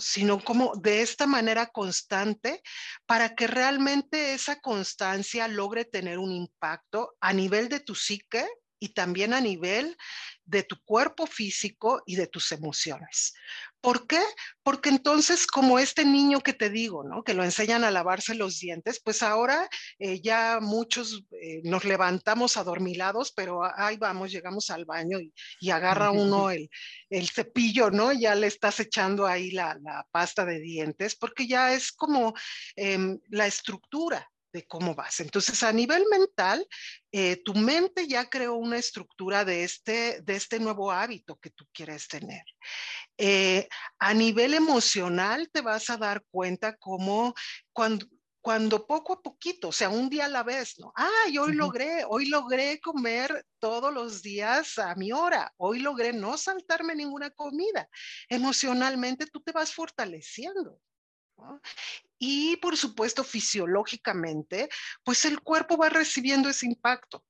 sino 0.00 0.42
como 0.42 0.74
de 0.76 1.02
esta 1.02 1.26
manera 1.26 1.66
constante 1.66 2.62
para 3.06 3.34
que 3.34 3.46
realmente 3.46 4.34
esa 4.34 4.60
constancia 4.60 5.48
logre 5.48 5.84
tener 5.84 6.18
un 6.18 6.32
impacto 6.32 7.16
a 7.20 7.32
nivel 7.32 7.68
de 7.68 7.80
tu 7.80 7.94
psique 7.94 8.46
y 8.80 8.94
también 8.94 9.34
a 9.34 9.40
nivel 9.40 9.96
de 10.44 10.62
tu 10.62 10.82
cuerpo 10.84 11.26
físico 11.26 12.02
y 12.06 12.16
de 12.16 12.26
tus 12.26 12.50
emociones. 12.50 13.34
¿Por 13.80 14.06
qué? 14.06 14.20
Porque 14.62 14.90
entonces, 14.90 15.46
como 15.46 15.78
este 15.78 16.04
niño 16.04 16.40
que 16.40 16.52
te 16.52 16.68
digo, 16.68 17.02
¿no? 17.02 17.22
Que 17.22 17.32
lo 17.32 17.44
enseñan 17.44 17.82
a 17.82 17.90
lavarse 17.90 18.34
los 18.34 18.58
dientes, 18.58 19.00
pues 19.02 19.22
ahora 19.22 19.68
eh, 19.98 20.20
ya 20.20 20.58
muchos 20.60 21.24
eh, 21.40 21.62
nos 21.64 21.84
levantamos 21.84 22.58
adormilados, 22.58 23.32
pero 23.34 23.62
ahí 23.76 23.96
vamos, 23.96 24.30
llegamos 24.32 24.68
al 24.70 24.84
baño 24.84 25.18
y, 25.18 25.70
agarra 25.70 26.10
uno 26.10 26.50
el, 27.10 27.28
cepillo, 27.30 27.90
¿no? 27.90 28.12
Ya 28.12 28.34
le 28.34 28.48
estás 28.48 28.80
echando 28.80 29.26
ahí 29.26 29.50
la, 29.50 29.78
pasta 30.10 30.44
de 30.44 30.60
dientes, 30.60 31.16
porque 31.16 31.46
ya 31.46 31.72
es 31.72 31.92
como 31.92 32.34
em, 32.76 33.18
la 33.30 33.46
estructura 33.46 34.28
de 34.52 34.66
cómo 34.66 34.94
vas. 34.94 35.20
Entonces, 35.20 35.62
a 35.62 35.72
nivel 35.72 36.04
mental, 36.10 36.66
eh, 37.12 37.42
tu 37.44 37.54
mente 37.54 38.06
ya 38.06 38.28
creó 38.28 38.54
una 38.54 38.78
estructura 38.78 39.44
de 39.44 39.64
este, 39.64 40.20
de 40.22 40.36
este 40.36 40.58
nuevo 40.58 40.90
hábito 40.90 41.36
que 41.38 41.50
tú 41.50 41.66
quieres 41.72 42.08
tener. 42.08 42.42
Eh, 43.18 43.68
a 43.98 44.14
nivel 44.14 44.54
emocional, 44.54 45.48
te 45.52 45.60
vas 45.60 45.90
a 45.90 45.96
dar 45.96 46.24
cuenta 46.30 46.76
cómo 46.76 47.34
cuando, 47.72 48.06
cuando 48.40 48.86
poco 48.86 49.12
a 49.14 49.22
poquito, 49.22 49.68
o 49.68 49.72
sea, 49.72 49.90
un 49.90 50.08
día 50.08 50.24
a 50.24 50.28
la 50.28 50.42
vez, 50.42 50.78
¿no? 50.78 50.92
Ah, 50.96 51.26
hoy 51.38 51.52
logré, 51.52 52.04
hoy 52.08 52.26
logré 52.26 52.80
comer 52.80 53.46
todos 53.58 53.92
los 53.92 54.22
días 54.22 54.78
a 54.78 54.94
mi 54.94 55.12
hora, 55.12 55.52
hoy 55.58 55.80
logré 55.80 56.12
no 56.12 56.38
saltarme 56.38 56.94
ninguna 56.94 57.30
comida. 57.30 57.88
Emocionalmente 58.28 59.26
tú 59.26 59.40
te 59.40 59.52
vas 59.52 59.74
fortaleciendo. 59.74 60.80
Y 62.18 62.56
por 62.56 62.76
supuesto, 62.76 63.24
fisiológicamente, 63.24 64.68
pues 65.02 65.24
el 65.24 65.40
cuerpo 65.40 65.76
va 65.76 65.88
recibiendo 65.88 66.48
ese 66.48 66.66
impacto, 66.66 67.24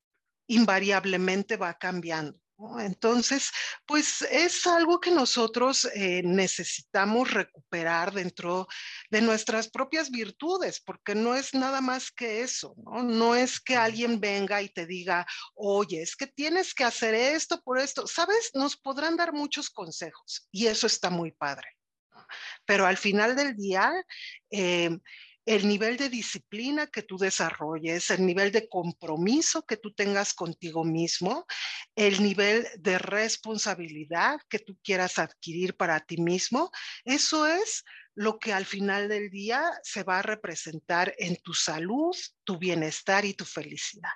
invariablemente 0.49 1.57
va 1.57 1.75
cambiando. 1.75 2.40
Entonces, 2.81 3.51
pues 3.87 4.23
es 4.23 4.66
algo 4.66 5.01
que 5.01 5.11
nosotros 5.11 5.87
eh, 5.94 6.23
necesitamos 6.25 7.33
recuperar 7.33 8.12
dentro 8.12 8.66
de 9.11 9.23
nuestras 9.23 9.70
propias 9.70 10.11
virtudes, 10.11 10.81
porque 10.81 11.14
no 11.14 11.35
es 11.35 11.55
nada 11.55 11.81
más 11.81 12.11
que 12.11 12.42
eso, 12.42 12.75
¿no? 12.77 13.03
No 13.03 13.35
es 13.35 13.61
que 13.61 13.77
alguien 13.77 14.20
venga 14.20 14.61
y 14.61 14.68
te 14.68 14.87
diga, 14.87 15.27
oye, 15.55 16.03
es 16.03 16.16
que 16.16 16.27
tienes 16.27 16.75
que 16.75 16.85
hacer 16.85 17.14
esto 17.14 17.61
por 17.62 17.79
esto. 17.79 18.07
Sabes, 18.07 18.51
nos 18.55 18.77
podrán 18.77 19.16
dar 19.16 19.33
muchos 19.33 19.70
consejos 19.70 20.46
y 20.53 20.66
eso 20.66 20.87
está 20.87 21.09
muy 21.09 21.33
padre. 21.33 21.80
Pero 22.64 22.87
al 22.87 22.97
final 22.97 23.37
del 23.37 23.57
día, 23.57 23.93
eh, 24.51 24.90
el 25.47 25.66
nivel 25.66 25.97
de 25.97 26.09
disciplina 26.09 26.87
que 26.87 27.03
tú 27.03 27.16
desarrolles, 27.19 28.11
el 28.11 28.25
nivel 28.25 28.53
de 28.53 28.69
compromiso 28.69 29.64
que 29.64 29.77
tú 29.77 29.93
tengas 29.93 30.35
contigo 30.35 30.85
mismo, 30.85 31.47
el 31.97 32.23
nivel 32.23 32.69
de 32.79 32.99
responsabilidad 32.99 34.38
que 34.49 34.59
tú 34.59 34.79
quieras 34.83 35.19
adquirir 35.19 35.77
para 35.77 35.99
ti 36.01 36.19
mismo, 36.19 36.71
eso 37.05 37.47
es 37.47 37.85
lo 38.14 38.38
que 38.38 38.53
al 38.53 38.66
final 38.66 39.09
del 39.09 39.31
día 39.31 39.64
se 39.83 40.03
va 40.03 40.19
a 40.19 40.23
representar 40.23 41.14
en 41.19 41.37
tu 41.37 41.55
salud, 41.55 42.14
tu 42.45 42.59
bienestar 42.59 43.25
y 43.25 43.35
tu 43.35 43.45
felicidad. 43.45 44.12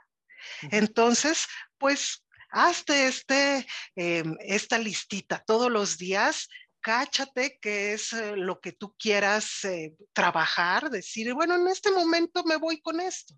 Entonces, 0.70 1.46
pues 1.79 2.24
hazte 2.50 3.09
este, 3.09 3.66
em, 3.96 4.37
esta 4.40 4.79
listita 4.79 5.42
todos 5.44 5.70
los 5.70 5.98
días 5.98 6.48
cáchate 6.84 7.58
qué 7.62 7.94
es 7.94 8.12
eh, 8.12 8.36
lo 8.36 8.60
que 8.60 8.72
tú 8.72 8.94
quieras 8.98 9.64
eh, 9.64 9.96
trabajar, 10.12 10.90
decir, 10.90 11.32
bueno, 11.32 11.54
en 11.54 11.66
este 11.66 11.90
momento 11.90 12.44
me 12.44 12.56
voy 12.56 12.80
con 12.80 13.00
esto. 13.00 13.34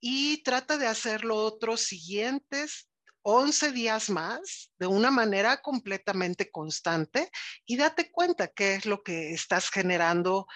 Y 0.00 0.42
trata 0.42 0.78
de 0.78 0.86
hacerlo 0.86 1.36
otros 1.36 1.82
siguientes 1.82 2.88
11 3.22 3.72
días 3.72 4.08
más 4.08 4.72
de 4.78 4.86
una 4.86 5.10
manera 5.10 5.60
completamente 5.60 6.50
constante 6.50 7.30
y 7.66 7.76
date 7.76 8.10
cuenta 8.10 8.48
qué 8.48 8.74
es 8.76 8.86
lo 8.86 9.02
que 9.02 9.32
estás 9.32 9.68
generando 9.68 10.46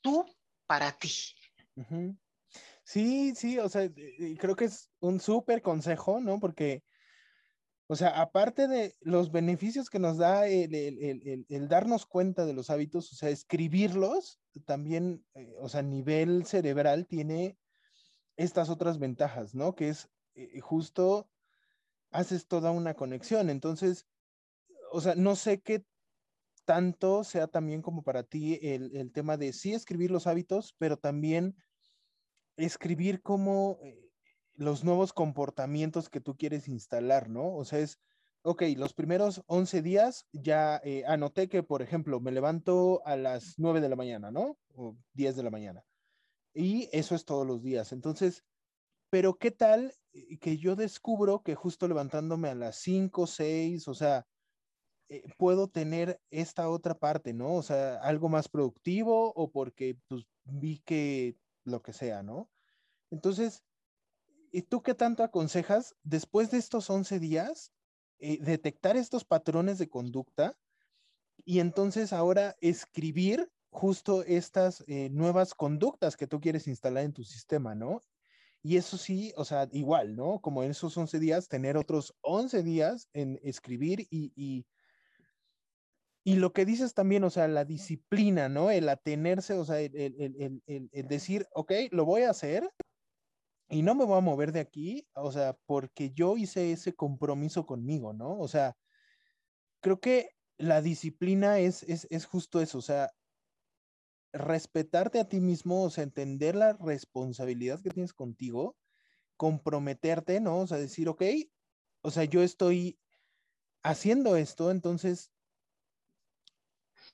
tú 0.00 0.24
para 0.66 0.96
ti. 0.96 1.12
Sí, 2.84 3.34
sí, 3.34 3.58
o 3.58 3.68
sea, 3.68 3.90
creo 4.38 4.54
que 4.54 4.66
es 4.66 4.88
un 5.00 5.18
súper 5.20 5.60
consejo, 5.60 6.20
¿no? 6.20 6.38
Porque 6.38 6.84
o 7.88 7.94
sea, 7.94 8.20
aparte 8.20 8.66
de 8.66 8.96
los 9.00 9.30
beneficios 9.30 9.90
que 9.90 10.00
nos 10.00 10.18
da 10.18 10.48
el, 10.48 11.46
darnos 11.68 12.04
cuenta 12.04 12.44
de 12.44 12.52
los 12.52 12.70
hábitos, 12.70 13.12
o 13.12 13.16
sea, 13.16 13.28
escribirlos, 13.28 14.40
también, 14.64 15.24
eh, 15.34 15.54
o 15.60 15.68
sea, 15.68 15.80
a 15.80 15.84
nivel 15.84 16.46
cerebral 16.46 17.06
tiene 17.06 17.56
estas 18.36 18.70
otras 18.70 18.98
ventajas, 18.98 19.54
¿no? 19.54 19.74
Que 19.74 19.90
es 19.90 20.08
eh, 20.34 20.60
justo, 20.60 21.30
haces 22.10 22.48
toda 22.48 22.72
una 22.72 22.94
conexión. 22.94 23.50
Entonces, 23.50 24.06
o 24.90 25.00
sea, 25.00 25.14
no 25.14 25.36
sé 25.36 25.60
qué 25.60 25.84
tanto 26.64 27.22
sea 27.22 27.46
también 27.46 27.80
como 27.82 28.02
para 28.02 28.24
ti 28.24 28.58
el, 28.60 29.12
tema 29.12 29.36
de 29.36 29.52
sí 29.52 29.72
escribir 29.72 30.10
los 30.10 30.26
hábitos, 30.26 30.74
pero 30.78 30.96
también 30.96 31.56
escribir 32.56 33.22
como 33.22 33.78
eh, 33.82 34.05
los 34.56 34.84
nuevos 34.84 35.12
comportamientos 35.12 36.08
que 36.08 36.20
tú 36.20 36.36
quieres 36.36 36.68
instalar, 36.68 37.28
¿no? 37.28 37.54
O 37.54 37.64
sea, 37.64 37.78
es, 37.78 37.98
ok, 38.42 38.62
los 38.76 38.94
primeros 38.94 39.42
11 39.46 39.82
días 39.82 40.26
ya 40.32 40.80
eh, 40.84 41.04
anoté 41.06 41.48
que, 41.48 41.62
por 41.62 41.82
ejemplo, 41.82 42.20
me 42.20 42.32
levanto 42.32 43.02
a 43.04 43.16
las 43.16 43.54
9 43.58 43.80
de 43.80 43.88
la 43.88 43.96
mañana, 43.96 44.30
¿no? 44.30 44.58
O 44.74 44.96
10 45.14 45.36
de 45.36 45.42
la 45.42 45.50
mañana. 45.50 45.84
Y 46.54 46.88
eso 46.92 47.14
es 47.14 47.24
todos 47.24 47.46
los 47.46 47.62
días. 47.62 47.92
Entonces, 47.92 48.44
pero 49.10 49.38
¿qué 49.38 49.50
tal 49.50 49.92
que 50.40 50.56
yo 50.56 50.76
descubro 50.76 51.42
que 51.42 51.54
justo 51.54 51.86
levantándome 51.88 52.48
a 52.48 52.54
las 52.54 52.76
5, 52.76 53.26
6, 53.26 53.88
o 53.88 53.94
sea, 53.94 54.26
eh, 55.08 55.22
puedo 55.36 55.68
tener 55.68 56.20
esta 56.30 56.68
otra 56.68 56.98
parte, 56.98 57.32
¿no? 57.32 57.54
O 57.54 57.62
sea, 57.62 57.96
algo 57.96 58.28
más 58.28 58.48
productivo 58.48 59.32
o 59.34 59.50
porque 59.50 59.98
pues, 60.08 60.24
vi 60.44 60.80
que 60.84 61.36
lo 61.64 61.82
que 61.82 61.92
sea, 61.92 62.22
¿no? 62.22 62.50
Entonces, 63.10 63.62
¿y 64.52 64.62
tú 64.62 64.82
qué 64.82 64.94
tanto 64.94 65.22
aconsejas 65.22 65.94
después 66.02 66.50
de 66.50 66.58
estos 66.58 66.88
11 66.90 67.18
días 67.18 67.72
eh, 68.18 68.38
detectar 68.40 68.96
estos 68.96 69.24
patrones 69.24 69.78
de 69.78 69.88
conducta 69.88 70.56
y 71.44 71.60
entonces 71.60 72.12
ahora 72.12 72.56
escribir 72.60 73.50
justo 73.70 74.22
estas 74.24 74.82
eh, 74.86 75.10
nuevas 75.10 75.54
conductas 75.54 76.16
que 76.16 76.26
tú 76.26 76.40
quieres 76.40 76.66
instalar 76.66 77.04
en 77.04 77.12
tu 77.12 77.24
sistema, 77.24 77.74
¿no? 77.74 78.00
Y 78.62 78.78
eso 78.78 78.96
sí, 78.96 79.32
o 79.36 79.44
sea, 79.44 79.68
igual, 79.70 80.16
¿no? 80.16 80.40
Como 80.40 80.62
en 80.62 80.70
esos 80.70 80.96
11 80.96 81.20
días, 81.20 81.46
tener 81.48 81.76
otros 81.76 82.14
11 82.22 82.62
días 82.62 83.08
en 83.12 83.38
escribir 83.42 84.06
y, 84.10 84.32
y, 86.24 86.34
lo 86.34 86.52
que 86.52 86.64
dices 86.64 86.92
también, 86.92 87.22
o 87.22 87.30
sea, 87.30 87.46
la 87.46 87.64
disciplina, 87.64 88.48
¿no? 88.48 88.70
El 88.70 88.88
atenerse, 88.88 89.54
o 89.54 89.64
sea, 89.64 89.80
el, 89.80 89.94
el, 89.94 90.62
el, 90.66 90.90
el, 90.90 91.06
decir, 91.06 91.46
ok, 91.52 91.72
lo 91.92 92.04
voy 92.04 92.22
a 92.22 92.30
hacer 92.30 92.68
y 93.68 93.82
no 93.82 93.94
me 93.94 94.04
voy 94.04 94.18
a 94.18 94.20
mover 94.20 94.52
de 94.52 94.60
aquí, 94.60 95.08
o 95.14 95.32
sea, 95.32 95.58
porque 95.66 96.12
yo 96.12 96.36
hice 96.36 96.72
ese 96.72 96.94
compromiso 96.94 97.66
conmigo, 97.66 98.12
¿no? 98.12 98.38
O 98.38 98.48
sea, 98.48 98.76
creo 99.80 100.00
que 100.00 100.30
la 100.58 100.82
disciplina 100.82 101.58
es, 101.58 101.82
es, 101.84 102.06
es 102.10 102.26
justo 102.26 102.60
eso, 102.60 102.78
o 102.78 102.82
sea, 102.82 103.10
respetarte 104.32 105.18
a 105.18 105.28
ti 105.28 105.40
mismo, 105.40 105.84
o 105.84 105.90
sea, 105.90 106.04
entender 106.04 106.54
la 106.54 106.74
responsabilidad 106.74 107.82
que 107.82 107.90
tienes 107.90 108.12
contigo, 108.12 108.76
comprometerte, 109.36 110.40
¿no? 110.40 110.60
O 110.60 110.66
sea, 110.66 110.78
decir, 110.78 111.08
ok, 111.08 111.22
o 112.02 112.10
sea, 112.10 112.24
yo 112.24 112.42
estoy 112.42 112.98
haciendo 113.82 114.36
esto, 114.36 114.70
entonces 114.70 115.32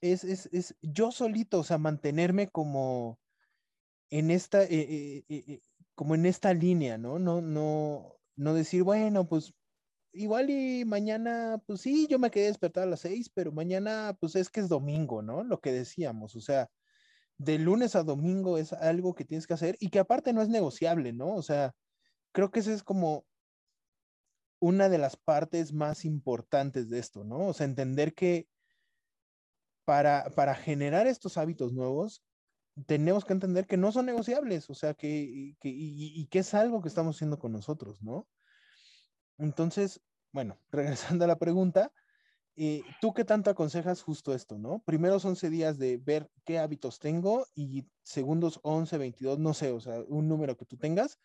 es, 0.01 0.25
es, 0.25 0.47
es 0.53 0.77
yo 0.83 1.13
solito, 1.13 1.61
o 1.61 1.65
sea, 1.65 1.79
mantenerme 1.79 2.49
como 2.51 3.21
en 4.11 4.31
esta, 4.31 4.65
eh, 4.65 4.69
eh, 4.71 5.25
eh, 5.29 5.63
como 5.95 6.15
en 6.15 6.27
esta 6.27 6.55
línea, 6.55 6.99
¿no? 6.99 7.19
No, 7.19 7.41
no, 7.41 8.17
no 8.37 8.55
decir, 8.55 8.83
bueno, 8.83 9.29
pues 9.29 9.55
igual 10.13 10.51
y 10.51 10.85
mañana, 10.85 11.63
pues 11.67 11.81
sí, 11.83 12.07
yo 12.09 12.19
me 12.19 12.31
quedé 12.31 12.47
despertar 12.47 12.85
a 12.85 12.91
las 12.91 13.01
seis, 13.01 13.31
pero 13.31 13.53
mañana, 13.53 14.17
pues 14.21 14.37
es 14.37 14.51
que 14.51 14.61
es 14.61 14.69
domingo, 14.69 15.23
¿no? 15.23 15.45
Lo 15.45 15.61
que 15.61 15.73
decíamos, 15.73 16.37
o 16.37 16.41
sea, 16.41 16.71
de 17.39 17.59
lunes 17.59 17.97
a 17.97 18.05
domingo 18.05 18.59
es 18.59 18.73
algo 18.73 19.15
que 19.15 19.25
tienes 19.25 19.47
que 19.47 19.55
hacer 19.55 19.77
y 19.81 19.91
que 19.91 19.99
aparte 20.01 20.33
no 20.33 20.43
es 20.43 20.49
negociable, 20.49 21.13
¿no? 21.13 21.35
O 21.35 21.43
sea, 21.43 21.75
creo 22.33 22.51
que 22.51 22.61
esa 22.61 22.73
es 22.75 22.83
como 22.83 23.27
una 24.61 24.89
de 24.89 24.99
las 24.99 25.17
partes 25.17 25.73
más 25.73 26.05
importantes 26.05 26.89
de 26.89 26.99
esto, 27.01 27.25
¿no? 27.25 27.49
O 27.49 27.53
sea, 27.53 27.67
entender 27.67 28.15
que 28.15 28.49
para, 29.85 30.31
para 30.37 30.55
generar 30.55 31.07
estos 31.07 31.37
hábitos 31.37 31.73
nuevos, 31.73 32.23
tenemos 32.87 33.25
que 33.25 33.33
entender 33.33 33.67
que 33.67 33.77
no 33.77 33.93
son 33.93 34.07
negociables, 34.07 34.69
o 34.71 34.75
sea, 34.75 34.95
que, 34.95 35.57
que 35.61 35.69
y, 35.69 36.27
que 36.27 36.41
es 36.41 36.55
algo 36.55 36.81
que 36.81 36.89
estamos 36.89 37.17
haciendo 37.17 37.39
con 37.39 37.53
nosotros, 37.53 38.03
¿no? 38.03 38.29
Entonces, 39.39 40.01
bueno, 40.33 40.59
regresando 40.71 41.25
a 41.25 41.29
la 41.29 41.39
pregunta, 41.39 41.93
eh, 42.57 42.83
¿tú 43.01 43.15
qué 43.15 43.25
tanto 43.25 43.51
aconsejas 43.51 44.03
justo 44.03 44.35
esto, 44.35 44.59
no? 44.59 44.83
Primeros 44.85 45.25
11 45.25 45.51
días 45.51 45.79
de 45.79 45.97
ver 45.99 46.31
qué 46.45 46.59
hábitos 46.59 46.99
tengo 46.99 47.47
y 47.55 47.87
segundos 48.03 48.61
11, 48.63 48.99
22, 48.99 49.39
no 49.39 49.55
sé, 49.55 49.71
o 49.71 49.81
sea, 49.81 50.01
un 50.09 50.29
número 50.29 50.57
que 50.57 50.67
tú 50.67 50.77
tengas 50.77 51.19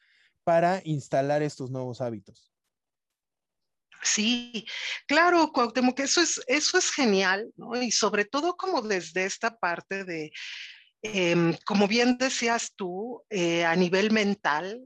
para 0.44 0.82
instalar 0.86 1.42
estos 1.44 1.72
nuevos 1.72 2.00
hábitos. 2.02 2.54
Sí, 4.04 4.66
claro, 5.08 5.52
Cuauhtémoc, 5.52 6.00
eso 6.00 6.22
es, 6.22 6.40
eso 6.48 6.78
es 6.78 6.92
genial, 6.92 7.52
¿no? 7.58 7.76
Y 7.82 7.92
sobre 7.92 8.26
todo 8.26 8.56
como 8.56 8.82
desde 8.82 9.26
esta 9.26 9.58
parte 9.58 10.06
de, 10.06 10.32
Em, 11.02 11.56
como 11.66 11.88
bien 11.88 12.18
decías 12.18 12.74
tú, 12.76 13.24
eh, 13.30 13.66
a 13.66 13.76
nivel 13.76 14.12
mental, 14.12 14.82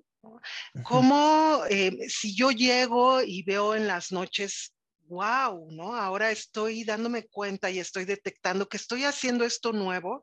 como 0.83 1.63
em, 1.69 1.97
si 2.07 2.35
yo 2.35 2.51
llego 2.51 3.21
y 3.21 3.43
veo 3.43 3.75
en 3.75 3.87
las 3.87 4.11
noches, 4.11 4.73
wow, 5.07 5.69
¿no? 5.71 5.95
Ahora 5.95 6.31
estoy 6.31 6.83
dándome 6.83 7.27
cuenta 7.27 7.69
y 7.69 7.79
estoy 7.79 8.05
detectando 8.05 8.67
que 8.67 8.77
estoy 8.77 9.03
haciendo 9.03 9.43
esto 9.45 9.73
nuevo, 9.73 10.21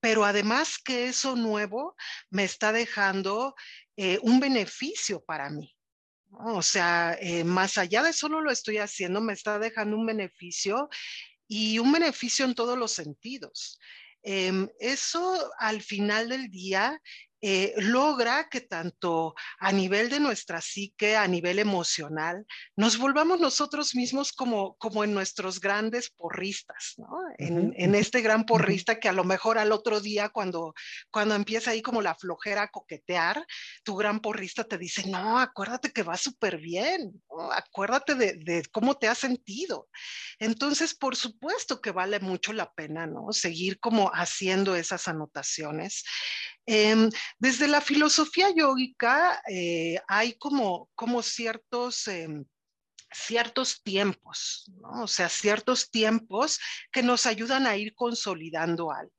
pero 0.00 0.24
además 0.24 0.78
que 0.78 1.06
eso 1.06 1.36
nuevo 1.36 1.96
me 2.30 2.44
está 2.44 2.72
dejando 2.72 3.54
eh, 3.96 4.18
un 4.22 4.40
beneficio 4.40 5.22
para 5.24 5.50
mí. 5.50 5.74
O 6.30 6.62
sea, 6.62 7.16
eh, 7.20 7.44
más 7.44 7.76
allá 7.76 8.02
de 8.02 8.12
solo 8.12 8.40
lo 8.40 8.50
estoy 8.50 8.78
haciendo, 8.78 9.20
me 9.20 9.34
está 9.34 9.58
dejando 9.58 9.96
un 9.96 10.06
beneficio 10.06 10.88
y 11.46 11.78
un 11.78 11.92
beneficio 11.92 12.46
en 12.46 12.54
todos 12.54 12.78
los 12.78 12.92
sentidos. 12.92 13.78
Em, 14.22 14.68
eso 14.78 15.50
al 15.58 15.82
final 15.82 16.28
del 16.28 16.48
día 16.48 17.00
eh, 17.44 17.74
logra 17.76 18.48
que 18.48 18.60
tanto 18.60 19.34
a 19.58 19.72
nivel 19.72 20.08
de 20.08 20.20
nuestra 20.20 20.60
psique, 20.60 21.16
a 21.16 21.26
nivel 21.26 21.58
emocional, 21.58 22.46
nos 22.76 22.96
volvamos 22.96 23.40
nosotros 23.40 23.96
mismos 23.96 24.32
como, 24.32 24.76
como 24.76 25.02
en 25.02 25.12
nuestros 25.12 25.58
grandes 25.58 26.08
porristas, 26.10 26.94
¿no? 26.98 27.08
En, 27.38 27.94
este 27.96 28.20
gran 28.20 28.44
porrista 28.44 29.00
que 29.00 29.08
a 29.08 29.12
lo 29.12 29.24
mejor 29.24 29.58
al 29.58 29.72
otro 29.72 30.00
día 30.00 30.28
cuando, 30.28 30.72
cuando 31.10 31.34
empieza 31.34 31.72
ahí 31.72 31.82
como 31.82 32.00
la 32.00 32.14
flojera 32.14 32.62
a 32.62 32.70
coquetear, 32.70 33.44
tu 33.82 33.96
gran 33.96 34.20
porrista 34.20 34.62
te 34.62 34.78
dice, 34.78 35.10
no, 35.10 35.40
acuérdate 35.40 35.90
que 35.90 36.04
va 36.04 36.16
súper 36.16 36.58
bien, 36.58 37.20
acuérdate 37.50 38.14
de, 38.14 38.34
de 38.34 38.62
cómo 38.70 38.96
te 38.96 39.08
has 39.08 39.18
sentido. 39.18 39.88
Entonces, 40.38 40.94
por 40.94 41.16
supuesto 41.16 41.80
que 41.80 41.90
vale 41.90 42.20
mucho 42.20 42.52
la 42.52 42.72
pena, 42.72 43.08
¿no? 43.08 43.32
Seguir 43.32 43.80
como 43.80 44.10
haciendo 44.14 44.76
esas 44.76 45.08
anotaciones. 45.08 46.04
Em, 46.66 47.10
desde 47.38 47.66
la 47.68 47.80
filosofía 47.80 48.50
yógica 48.54 49.42
eh, 49.48 50.00
hay 50.08 50.34
como, 50.34 50.90
como 50.94 51.22
ciertos... 51.22 52.08
Em, 52.08 52.44
ciertos 53.14 53.82
tiempos, 53.82 54.70
¿no? 54.80 55.02
o 55.02 55.06
sea, 55.06 55.28
ciertos 55.28 55.90
tiempos 55.90 56.58
que 56.90 57.02
nos 57.02 57.26
ayudan 57.26 57.66
a 57.66 57.76
ir 57.76 57.94
consolidando 57.94 58.90
algo. 58.90 59.12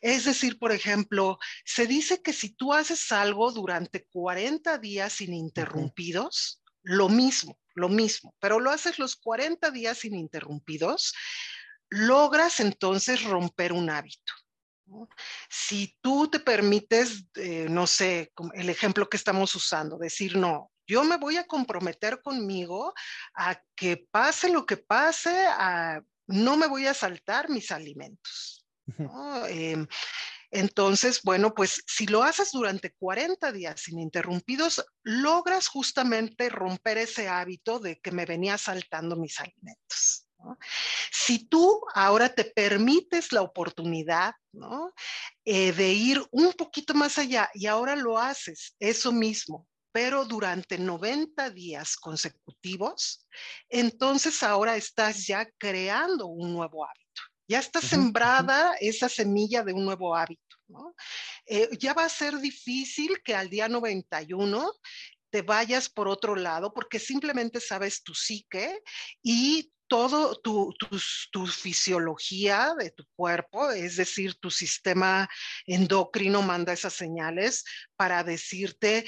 Es 0.00 0.24
decir, 0.24 0.58
por 0.58 0.72
ejemplo, 0.72 1.38
se 1.64 1.86
dice 1.86 2.22
que 2.22 2.32
si 2.32 2.50
tú 2.50 2.72
haces 2.72 3.10
algo 3.12 3.50
durante 3.50 4.06
40 4.06 4.78
días 4.78 5.20
ininterrumpidos, 5.20 6.62
lo 6.82 7.08
mismo, 7.08 7.58
lo 7.74 7.88
mismo, 7.88 8.34
pero 8.40 8.60
lo 8.60 8.70
haces 8.70 8.98
los 8.98 9.16
40 9.16 9.70
días 9.70 10.04
ininterrumpidos, 10.04 11.14
logras 11.88 12.60
entonces 12.60 13.24
romper 13.24 13.72
un 13.72 13.90
hábito. 13.90 14.32
Si 15.48 15.96
tú 16.00 16.28
te 16.28 16.40
permites, 16.40 17.24
eh, 17.36 17.66
no 17.68 17.86
sé, 17.86 18.32
el 18.54 18.70
ejemplo 18.70 19.08
que 19.08 19.16
estamos 19.16 19.54
usando, 19.54 19.98
decir, 19.98 20.36
no, 20.36 20.70
yo 20.86 21.04
me 21.04 21.18
voy 21.18 21.36
a 21.36 21.46
comprometer 21.46 22.22
conmigo 22.22 22.94
a 23.34 23.60
que 23.76 24.08
pase 24.10 24.48
lo 24.50 24.64
que 24.64 24.78
pase, 24.78 25.46
no 26.26 26.56
me 26.56 26.66
voy 26.66 26.86
a 26.86 26.94
saltar 26.94 27.50
mis 27.50 27.70
alimentos. 27.70 28.66
Em, 29.48 29.86
entonces, 30.50 31.20
bueno, 31.22 31.54
pues 31.54 31.82
si 31.86 32.06
lo 32.06 32.22
haces 32.22 32.52
durante 32.52 32.92
40 32.92 33.52
días 33.52 33.86
ininterrumpidos, 33.88 34.84
logras 35.02 35.68
justamente 35.68 36.48
romper 36.48 36.96
ese 36.96 37.28
hábito 37.28 37.78
de 37.80 38.00
que 38.00 38.12
me 38.12 38.24
venía 38.24 38.56
saltando 38.56 39.16
mis 39.16 39.38
alimentos. 39.40 40.27
Si 41.10 41.46
tú 41.46 41.80
ahora 41.94 42.28
te 42.34 42.44
permites 42.44 43.32
la 43.32 43.42
oportunidad 43.42 44.34
eh, 45.44 45.72
de 45.72 45.92
ir 45.92 46.24
un 46.30 46.52
poquito 46.52 46.94
más 46.94 47.18
allá 47.18 47.50
y 47.54 47.66
ahora 47.66 47.96
lo 47.96 48.18
haces, 48.18 48.74
eso 48.78 49.12
mismo, 49.12 49.66
pero 49.92 50.24
durante 50.24 50.78
90 50.78 51.50
días 51.50 51.96
consecutivos, 51.96 53.26
entonces 53.68 54.42
ahora 54.42 54.76
estás 54.76 55.26
ya 55.26 55.48
creando 55.58 56.26
un 56.26 56.52
nuevo 56.52 56.84
hábito. 56.84 57.22
Ya 57.48 57.60
está 57.60 57.80
sembrada 57.80 58.74
esa 58.78 59.08
semilla 59.08 59.62
de 59.62 59.72
un 59.72 59.86
nuevo 59.86 60.14
hábito. 60.14 60.56
Eh, 61.46 61.68
ya 61.78 61.94
va 61.94 62.04
a 62.04 62.08
ser 62.10 62.38
difícil 62.38 63.22
que 63.24 63.34
al 63.34 63.48
día 63.48 63.68
91 63.68 64.70
te 65.30 65.42
vayas 65.42 65.88
por 65.88 66.08
otro 66.08 66.36
lado 66.36 66.72
porque 66.72 66.98
simplemente 66.98 67.60
sabes 67.60 68.02
tu 68.02 68.14
psique 68.14 68.82
y 69.22 69.72
todo 69.88 70.38
tu, 70.40 70.74
tu, 71.32 71.46
fisiología 71.46 72.74
de 72.78 72.90
tu 72.90 73.04
cuerpo, 73.16 73.70
es 73.70 73.96
decir, 73.96 74.34
tu 74.36 74.50
sistema 74.50 75.28
endocrino 75.66 76.42
manda 76.42 76.72
esas 76.72 76.94
señales 76.94 77.64
para 77.96 78.22
decirte 78.22 79.04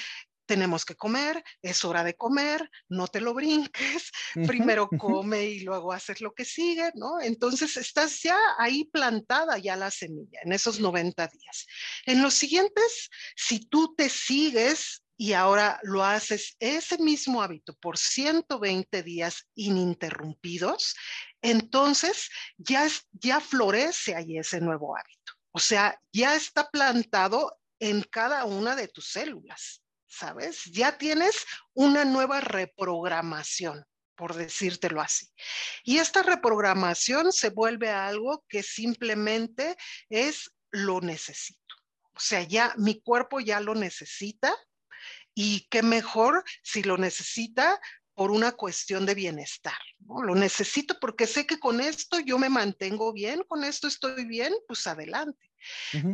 tenemos 0.50 0.84
que 0.84 0.96
comer, 0.96 1.44
es 1.62 1.84
hora 1.84 2.02
de 2.02 2.14
comer, 2.14 2.68
no 2.88 3.06
te 3.06 3.20
lo 3.20 3.34
brinques, 3.34 4.10
primero 4.74 4.88
come 4.98 5.44
y 5.44 5.60
luego 5.60 5.92
haces 5.92 6.20
lo 6.20 6.34
que 6.34 6.44
sigue, 6.44 6.90
¿no? 6.96 7.20
Entonces 7.20 7.76
estás 7.76 8.20
ya 8.20 8.36
ahí 8.58 8.84
plantada 8.86 9.58
ya 9.58 9.76
la 9.76 9.92
semilla 9.92 10.40
en 10.42 10.52
esos 10.52 10.80
90 10.80 11.28
días. 11.28 11.66
En 12.04 12.20
los 12.20 12.34
siguientes, 12.34 13.10
si 13.36 13.60
tú 13.60 13.94
te 13.94 14.08
sigues 14.08 15.04
y 15.20 15.34
ahora 15.34 15.78
lo 15.82 16.02
haces 16.02 16.56
ese 16.60 16.96
mismo 16.96 17.42
hábito 17.42 17.74
por 17.74 17.98
120 17.98 19.02
días 19.02 19.46
ininterrumpidos, 19.54 20.96
entonces 21.42 22.30
ya, 22.56 22.88
ya 23.12 23.38
florece 23.38 24.14
ahí 24.14 24.38
ese 24.38 24.62
nuevo 24.62 24.96
hábito. 24.96 25.34
O 25.52 25.58
sea, 25.58 26.00
ya 26.10 26.34
está 26.36 26.70
plantado 26.70 27.54
en 27.78 28.02
cada 28.02 28.46
una 28.46 28.74
de 28.74 28.88
tus 28.88 29.10
células. 29.10 29.82
¿sabes? 30.06 30.64
Ya 30.64 30.96
tienes 30.96 31.44
una 31.74 32.06
nueva 32.06 32.40
reprogramación, 32.40 33.84
por 34.16 34.34
decírtelo 34.34 35.02
así. 35.02 35.28
Y 35.84 35.98
esta 35.98 36.22
reprogramación 36.22 37.30
se 37.30 37.50
vuelve 37.50 37.90
algo 37.90 38.42
que 38.48 38.62
simplemente 38.62 39.76
es 40.08 40.50
lo 40.70 41.02
necesito. 41.02 41.60
O 42.14 42.20
sea, 42.20 42.42
ya 42.42 42.74
mi 42.78 43.02
cuerpo 43.02 43.38
ya 43.38 43.60
lo 43.60 43.74
necesita 43.74 44.56
y 45.42 45.66
qué 45.70 45.82
mejor 45.82 46.44
si 46.62 46.82
lo 46.82 46.98
necesita 46.98 47.80
por 48.14 48.30
una 48.30 48.52
cuestión 48.52 49.06
de 49.06 49.14
bienestar. 49.14 49.78
¿no? 50.00 50.22
Lo 50.22 50.34
necesito 50.34 50.98
porque 51.00 51.26
sé 51.26 51.46
que 51.46 51.58
con 51.58 51.80
esto 51.80 52.20
yo 52.20 52.38
me 52.38 52.50
mantengo 52.50 53.14
bien, 53.14 53.42
con 53.48 53.64
esto 53.64 53.88
estoy 53.88 54.26
bien, 54.26 54.52
pues 54.68 54.86
adelante. 54.86 55.50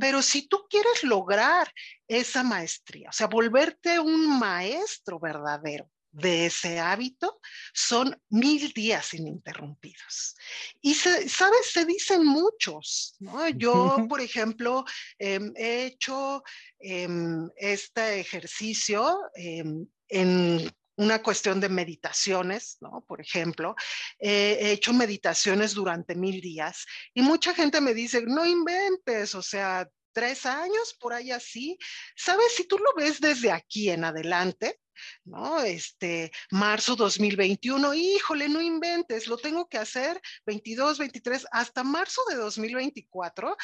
Pero 0.01 0.23
si 0.23 0.47
tú 0.47 0.67
quieres 0.71 1.03
lograr 1.03 1.73
esa 2.07 2.45
maestría, 2.45 3.09
o 3.09 3.13
sea, 3.13 3.27
volverte 3.27 3.99
un 3.99 4.39
maestro 4.39 5.19
verdadero 5.19 5.91
de 6.17 6.47
ese 6.47 6.79
hábito, 6.79 7.41
son 7.75 8.21
mil 8.31 8.73
días 8.73 9.13
ininterrumpidos. 9.13 10.35
Y, 10.81 10.95
¿sabes? 10.95 11.71
Se 11.73 11.85
dicen 11.85 12.25
muchos, 12.25 13.17
¿no? 13.19 13.49
Yo, 13.51 14.07
por 14.09 14.21
ejemplo, 14.21 14.85
em, 15.19 15.53
he 15.57 15.87
hecho 15.87 16.43
em, 16.79 17.49
este 17.57 18.21
ejercicio 18.21 19.21
em, 19.35 19.87
en 20.09 20.71
una 20.97 21.23
cuestión 21.23 21.61
de 21.61 21.69
meditaciones, 21.69 22.79
¿no? 22.81 23.05
Por 23.07 23.21
ejemplo, 23.21 23.75
he 24.19 24.73
hecho 24.73 24.95
meditaciones 24.95 25.75
durante 25.75 26.15
mil 26.15 26.41
días 26.41 26.87
y 27.13 27.21
mucha 27.21 27.53
gente 27.55 27.83
me 27.83 27.93
dice, 27.93 28.23
no 28.23 28.47
inventes, 28.47 29.35
o 29.35 29.43
sea, 29.43 29.87
tres 30.17 30.47
años 30.47 30.97
por 30.99 31.13
ahí 31.13 31.31
así. 31.31 31.77
¿Sabes? 32.17 32.55
Si 32.57 32.65
tú 32.67 32.79
lo 32.79 32.95
ves 32.95 33.21
desde 33.21 33.53
aquí 33.53 33.91
en 33.91 34.03
adelante, 34.03 34.81
¿no? 35.27 35.61
Este, 35.61 36.31
marzo 36.51 36.97
2021, 36.97 37.95
híjole, 37.95 38.49
no 38.49 38.61
inventes, 38.61 39.27
lo 39.27 39.37
tengo 39.37 39.69
que 39.69 39.79
hacer 39.79 40.21
22, 40.47 40.99
23, 40.99 41.47
hasta 41.51 41.85
marzo 41.85 42.23
de 42.29 42.37
2024, 42.37 43.57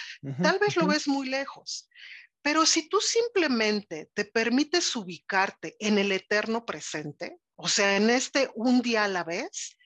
tal 0.43 0.59
vez 0.59 0.77
lo 0.77 0.87
ves 0.87 1.09
muy 1.09 1.29
lejos. 1.29 1.89
Pero 2.43 2.67
si 2.67 2.89
tú 2.89 3.01
simplemente 3.01 4.11
te 4.15 4.25
permites 4.25 4.95
ubicarte 4.97 5.77
en 5.79 5.99
el 5.99 6.11
eterno 6.11 6.67
presente, 6.67 7.39
o 7.55 7.69
sea, 7.69 7.97
en 7.97 8.11
este 8.11 8.51
un 8.55 8.83
día 8.83 9.05
a 9.05 9.09
la 9.09 9.23
vez, 9.23 9.77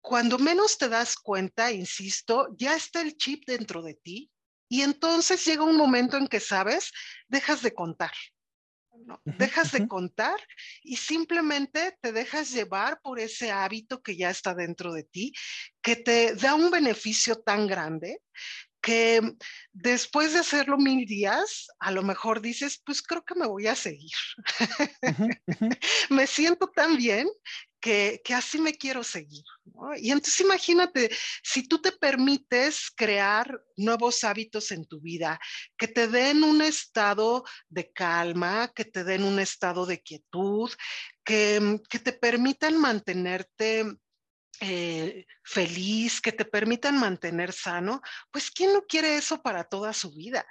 cuando 0.00 0.38
menos 0.38 0.78
te 0.78 0.88
das 0.88 1.16
cuenta, 1.16 1.72
insisto, 1.72 2.48
ya 2.56 2.76
está 2.76 3.02
el 3.02 3.16
chip 3.16 3.44
dentro 3.46 3.82
de 3.82 3.94
ti 3.94 4.30
y 4.68 4.82
entonces 4.82 5.44
llega 5.44 5.64
un 5.64 5.76
momento 5.76 6.16
en 6.16 6.28
que 6.28 6.38
sabes, 6.40 6.92
dejas 7.28 7.60
de 7.60 7.74
contar. 7.74 8.12
Dejas 9.24 9.72
de 9.72 9.88
contar 9.88 10.38
y 10.82 10.96
simplemente 10.96 11.96
te 12.00 12.12
dejas 12.12 12.50
llevar 12.52 13.00
por 13.02 13.18
ese 13.18 13.50
hábito 13.50 14.02
que 14.02 14.16
ya 14.16 14.30
está 14.30 14.54
dentro 14.54 14.92
de 14.92 15.04
ti, 15.04 15.32
que 15.82 15.96
te 15.96 16.34
da 16.34 16.54
un 16.54 16.70
beneficio 16.70 17.36
tan 17.40 17.66
grande 17.66 18.20
que 18.80 19.20
después 19.72 20.32
de 20.32 20.38
hacerlo 20.38 20.78
mil 20.78 21.06
días, 21.06 21.68
a 21.78 21.90
lo 21.90 22.02
mejor 22.02 22.40
dices, 22.40 22.80
pues 22.84 23.02
creo 23.02 23.22
que 23.24 23.34
me 23.34 23.46
voy 23.46 23.66
a 23.66 23.74
seguir. 23.74 24.10
me 26.10 26.26
siento 26.26 26.66
tan 26.68 26.96
bien 26.96 27.28
que, 27.80 28.20
así 28.34 28.58
me 28.58 28.74
quiero 28.74 29.02
seguir. 29.02 29.44
Y 29.96 30.10
entonces 30.10 30.40
imagínate, 30.40 31.10
si 31.42 31.66
tú 31.66 31.80
te 31.80 31.92
permites 31.92 32.90
crear 32.94 33.60
nuevos 33.76 34.22
hábitos 34.24 34.70
en 34.70 34.86
tu 34.86 35.00
vida, 35.00 35.40
que 35.76 35.88
te 35.88 36.06
den 36.06 36.44
un 36.44 36.62
estado 36.62 37.44
de 37.68 37.90
calma, 37.92 38.70
que 38.74 38.84
te 38.84 39.04
den 39.04 39.24
un 39.24 39.38
estado 39.38 39.86
de 39.86 40.00
quietud, 40.00 40.70
que, 41.24 41.80
que 41.88 41.98
te 41.98 42.12
permitan 42.12 42.78
mantenerte 42.78 43.86
eh, 44.60 45.24
feliz, 45.42 46.20
que 46.20 46.32
te 46.32 46.44
permitan 46.44 46.98
mantener 46.98 47.52
sano, 47.52 48.02
pues 48.30 48.50
¿quién 48.50 48.74
no 48.74 48.82
quiere 48.82 49.16
eso 49.16 49.40
para 49.40 49.64
toda 49.64 49.94
su 49.94 50.12
vida? 50.12 50.44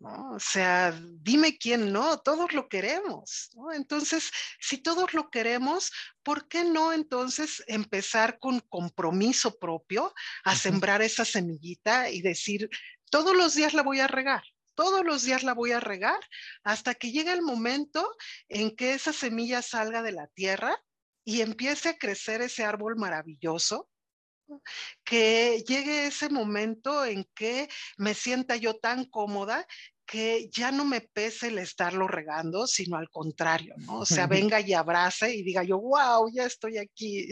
¿No? 0.00 0.32
O 0.32 0.40
sea, 0.40 0.98
dime 1.20 1.58
quién 1.58 1.92
no, 1.92 2.18
todos 2.20 2.54
lo 2.54 2.68
queremos. 2.68 3.50
¿no? 3.54 3.70
Entonces, 3.70 4.30
si 4.58 4.78
todos 4.78 5.12
lo 5.12 5.30
queremos, 5.30 5.92
¿por 6.22 6.48
qué 6.48 6.64
no 6.64 6.94
entonces 6.94 7.62
empezar 7.66 8.38
con 8.38 8.60
compromiso 8.60 9.58
propio 9.58 10.14
a 10.44 10.56
sembrar 10.56 11.02
esa 11.02 11.26
semillita 11.26 12.08
y 12.08 12.22
decir, 12.22 12.70
todos 13.10 13.36
los 13.36 13.54
días 13.54 13.74
la 13.74 13.82
voy 13.82 14.00
a 14.00 14.06
regar? 14.06 14.42
Todos 14.74 15.04
los 15.04 15.24
días 15.24 15.42
la 15.42 15.52
voy 15.52 15.72
a 15.72 15.80
regar 15.80 16.20
hasta 16.64 16.94
que 16.94 17.12
llegue 17.12 17.32
el 17.32 17.42
momento 17.42 18.16
en 18.48 18.74
que 18.74 18.94
esa 18.94 19.12
semilla 19.12 19.60
salga 19.60 20.02
de 20.02 20.12
la 20.12 20.28
tierra 20.28 20.82
y 21.24 21.42
empiece 21.42 21.90
a 21.90 21.98
crecer 21.98 22.40
ese 22.40 22.64
árbol 22.64 22.96
maravilloso, 22.96 23.90
que 25.04 25.62
llegue 25.66 26.06
ese 26.06 26.28
momento 26.28 27.04
en 27.04 27.26
que 27.34 27.68
me 27.96 28.14
sienta 28.14 28.56
yo 28.56 28.74
tan 28.74 29.04
cómoda 29.04 29.66
que 30.06 30.48
ya 30.50 30.72
no 30.72 30.84
me 30.84 31.00
pese 31.00 31.48
el 31.48 31.58
estarlo 31.58 32.08
regando, 32.08 32.66
sino 32.66 32.96
al 32.96 33.08
contrario, 33.10 33.74
¿no? 33.78 34.00
O 34.00 34.06
sea, 34.06 34.26
venga 34.54 34.60
y 34.60 34.74
abrace 34.74 35.34
y 35.34 35.42
diga 35.42 35.62
yo, 35.62 35.78
wow, 35.78 36.28
ya 36.32 36.46
estoy 36.46 36.78
aquí. 36.78 37.28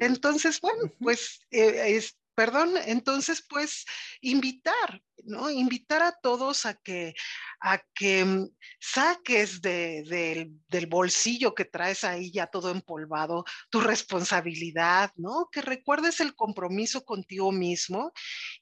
Entonces, 0.00 0.60
bueno, 0.60 0.90
pues 0.98 1.40
eh, 1.50 1.96
es, 1.96 2.16
perdón, 2.34 2.74
entonces 2.86 3.44
pues 3.48 3.84
invitar, 4.20 5.00
¿no? 5.24 5.50
Invitar 5.50 6.02
a 6.02 6.12
todos 6.12 6.66
a 6.66 6.74
que, 6.74 7.14
a 7.60 7.80
que 7.94 8.24
mm, 8.24 8.48
saques 8.80 9.60
del 9.62 10.86
bolsillo 10.88 11.54
que 11.54 11.64
traes 11.64 12.04
ahí 12.04 12.30
ya 12.32 12.46
todo 12.46 12.70
empolvado 12.70 13.44
tu 13.70 13.80
responsabilidad, 13.80 15.10
¿no? 15.16 15.48
Que 15.50 15.62
recuerdes 15.62 16.20
el 16.20 16.34
compromiso 16.34 17.04
contigo 17.04 17.52
mismo 17.52 18.12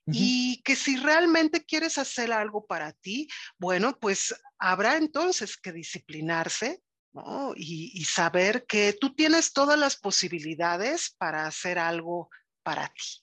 y 0.06 0.62
que 0.62 0.76
si 0.76 0.96
realmente 0.96 1.64
quieres 1.64 1.98
hacer 1.98 2.32
algo 2.32 2.66
para 2.66 2.92
ti, 2.92 3.28
bueno, 3.58 3.98
pues 3.98 4.35
habrá 4.58 4.96
entonces 4.96 5.56
que 5.56 5.72
disciplinarse, 5.72 6.82
¿no? 7.12 7.52
Y, 7.56 7.92
y 7.94 8.04
saber 8.04 8.64
que 8.66 8.96
tú 9.00 9.14
tienes 9.14 9.52
todas 9.52 9.78
las 9.78 9.96
posibilidades 9.96 11.14
para 11.18 11.46
hacer 11.46 11.78
algo 11.78 12.30
para 12.62 12.88
ti. 12.88 13.21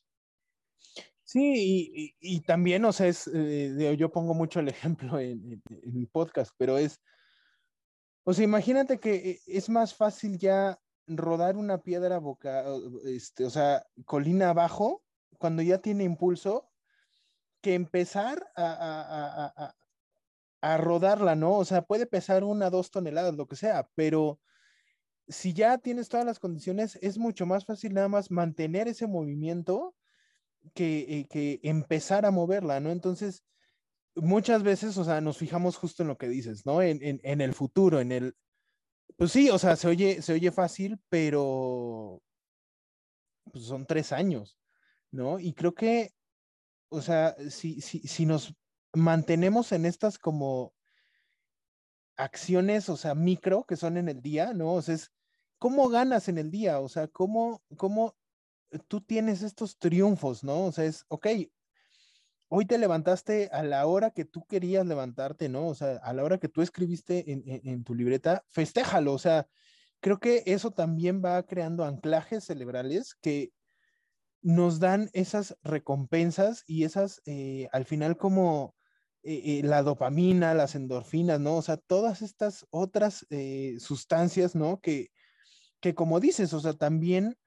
Sí, 1.31 2.15
y, 2.19 2.41
también, 2.41 2.83
o 2.85 2.91
sea, 2.91 3.05
es, 3.05 3.29
eh, 3.31 3.95
yo 3.99 4.11
pongo 4.11 4.33
mucho 4.33 4.61
el 4.61 4.67
ejemplo 4.67 5.19
en, 5.19 5.61
mi 5.83 6.07
podcast, 6.07 6.51
pero 6.57 6.79
es, 6.79 6.99
o 8.23 8.33
sea, 8.33 8.43
imagínate 8.45 8.99
que 8.99 9.15
eh, 9.15 9.39
es 9.45 9.69
más 9.69 9.93
fácil 9.93 10.39
ya 10.39 10.79
rodar 11.05 11.55
una 11.55 11.83
piedra 11.83 12.17
boca, 12.17 12.65
este, 13.05 13.45
o 13.45 13.51
sea, 13.51 13.85
colina 14.05 14.49
abajo, 14.49 15.03
cuando 15.37 15.61
ya 15.61 15.77
tiene 15.77 16.03
impulso, 16.03 16.71
que 17.61 17.75
empezar 17.75 18.51
a, 18.55 19.53
a, 19.55 19.75
a, 20.61 20.77
rodarla, 20.77 21.35
¿no? 21.35 21.57
O 21.57 21.65
sea, 21.65 21.83
puede 21.83 22.07
pesar 22.07 22.43
una, 22.43 22.71
dos 22.71 22.89
toneladas, 22.89 23.35
lo 23.35 23.47
que 23.47 23.55
sea, 23.55 23.87
pero 23.93 24.39
si 25.27 25.53
ya 25.53 25.77
tienes 25.77 26.09
todas 26.09 26.25
las 26.25 26.39
condiciones, 26.39 26.97
es 27.03 27.19
mucho 27.19 27.45
más 27.45 27.65
fácil 27.65 27.93
nada 27.93 28.07
más 28.07 28.31
mantener 28.31 28.87
ese 28.87 29.05
movimiento 29.05 29.93
que, 30.73 30.99
eh, 31.19 31.27
que 31.29 31.59
empezar 31.63 32.25
a 32.25 32.31
moverla, 32.31 32.79
¿no? 32.79 32.91
Entonces, 32.91 33.43
muchas 34.15 34.63
veces, 34.63 34.97
o 34.97 35.03
sea, 35.03 35.21
nos 35.21 35.37
fijamos 35.37 35.77
justo 35.77 36.03
en 36.03 36.09
lo 36.09 36.17
que 36.17 36.27
dices, 36.27 36.65
¿no? 36.65 36.81
En, 36.81 36.99
en, 37.01 37.41
el 37.41 37.53
futuro, 37.53 37.99
en 37.99 38.11
el... 38.11 38.35
Pues 39.17 39.31
sí, 39.31 39.49
o 39.49 39.59
sea, 39.59 39.75
se 39.75 39.87
oye, 39.87 40.21
se 40.21 40.33
oye 40.33 40.51
fácil, 40.51 40.99
pero 41.09 42.21
pues 43.51 43.65
son 43.65 43.85
tres 43.85 44.11
años, 44.11 44.57
¿no? 45.11 45.39
Y 45.39 45.53
creo 45.53 45.73
que, 45.73 46.13
o 46.89 47.01
sea, 47.01 47.35
si, 47.49 47.81
si, 47.81 47.99
si 47.99 48.25
nos 48.25 48.53
mantenemos 48.93 49.71
en 49.71 49.85
estas 49.85 50.17
como 50.19 50.73
acciones, 52.15 52.89
o 52.89 52.97
sea, 52.97 53.15
micro 53.15 53.65
que 53.65 53.75
son 53.75 53.97
en 53.97 54.09
el 54.09 54.21
día, 54.21 54.53
¿no? 54.53 54.73
O 54.73 54.81
sea, 54.81 54.95
es 54.95 55.11
¿cómo 55.59 55.89
ganas 55.89 56.27
en 56.29 56.37
el 56.37 56.49
día? 56.49 56.79
O 56.79 56.89
sea, 56.89 57.07
¿cómo, 57.07 57.61
cómo 57.77 58.15
tú 58.87 59.01
tienes 59.01 59.41
estos 59.41 59.77
triunfos, 59.77 60.43
¿no? 60.43 60.65
O 60.65 60.71
sea, 60.71 60.85
es, 60.85 61.05
ok, 61.07 61.27
hoy 62.49 62.65
te 62.65 62.77
levantaste 62.77 63.49
a 63.51 63.63
la 63.63 63.85
hora 63.85 64.11
que 64.11 64.25
tú 64.25 64.45
querías 64.45 64.85
levantarte, 64.85 65.49
¿no? 65.49 65.67
O 65.67 65.75
sea, 65.75 65.97
a 65.97 66.13
la 66.13 66.23
hora 66.23 66.39
que 66.39 66.49
tú 66.49 66.61
escribiste 66.61 67.31
en, 67.31 67.43
en 67.45 67.83
tu 67.83 67.95
libreta, 67.95 68.43
festéjalo, 68.47 69.13
o 69.13 69.19
sea, 69.19 69.47
creo 69.99 70.19
que 70.19 70.43
eso 70.45 70.71
también 70.71 71.21
va 71.23 71.43
creando 71.43 71.83
anclajes 71.83 72.45
cerebrales 72.45 73.15
que 73.15 73.51
nos 74.41 74.79
dan 74.79 75.09
esas 75.13 75.57
recompensas 75.63 76.63
y 76.65 76.83
esas, 76.83 77.21
eh, 77.25 77.67
al 77.71 77.85
final 77.85 78.17
como 78.17 78.75
eh, 79.23 79.59
eh, 79.59 79.61
la 79.63 79.83
dopamina, 79.83 80.53
las 80.53 80.75
endorfinas, 80.75 81.39
¿no? 81.39 81.57
O 81.57 81.61
sea, 81.61 81.77
todas 81.77 82.21
estas 82.21 82.65
otras 82.69 83.25
sustancias, 83.79 84.55
¿no? 84.55 84.79
Que, 84.79 85.11
que 85.81 85.93
como 85.93 86.19
dices, 86.19 86.53
o 86.53 86.59
sea, 86.59 86.73
también 86.73 87.37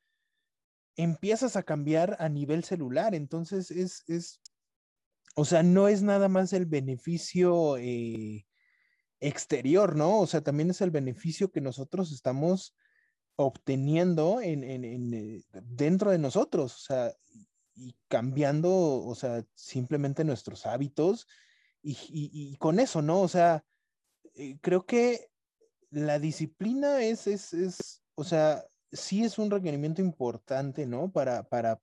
empiezas 0.97 1.57
a 1.57 1.63
cambiar 1.63 2.17
a 2.21 2.29
nivel 2.29 2.65
celular. 2.65 3.15
Entonces 3.15 3.71
es, 3.71 4.05
es 4.09 4.41
o 5.35 5.45
sea, 5.45 5.63
no 5.63 5.89
es 5.89 6.03
nada 6.03 6.29
más 6.29 6.53
el 6.53 6.67
beneficio 6.67 7.77
exterior, 9.21 9.97
¿no? 9.97 10.21
O 10.21 10.27
sea, 10.27 10.43
también 10.43 10.71
es 10.71 10.81
el 10.81 10.91
beneficio 10.91 11.51
que 11.51 11.61
nosotros 11.61 12.13
estamos 12.13 12.77
obteniendo 13.37 14.41
en, 14.43 14.63
eh, 15.15 15.43
dentro 15.63 16.11
de 16.11 16.19
nosotros, 16.19 16.75
o 16.75 16.81
sea, 16.81 17.17
y 17.75 17.97
cambiando, 18.09 18.71
o 18.71 19.15
sea, 19.15 19.45
simplemente 19.55 20.25
nuestros 20.25 20.67
hábitos 20.67 21.27
y, 21.83 22.57
con 22.59 22.79
eso, 22.79 23.01
¿no? 23.01 23.23
O 23.23 23.29
sea, 23.29 23.65
eh, 24.35 24.59
creo 24.61 24.85
que 24.85 25.31
la 25.91 26.19
disciplina 26.19 27.03
es, 27.03 27.27
es, 27.27 27.55
es, 27.55 28.03
o 28.15 28.25
sea, 28.25 28.65
sí 28.93 29.25
es 29.25 29.39
un 29.39 29.51
requerimiento 29.51 30.03
importante, 30.03 30.87
¿no? 30.87 31.11
Para, 31.11 31.45
para 31.45 31.81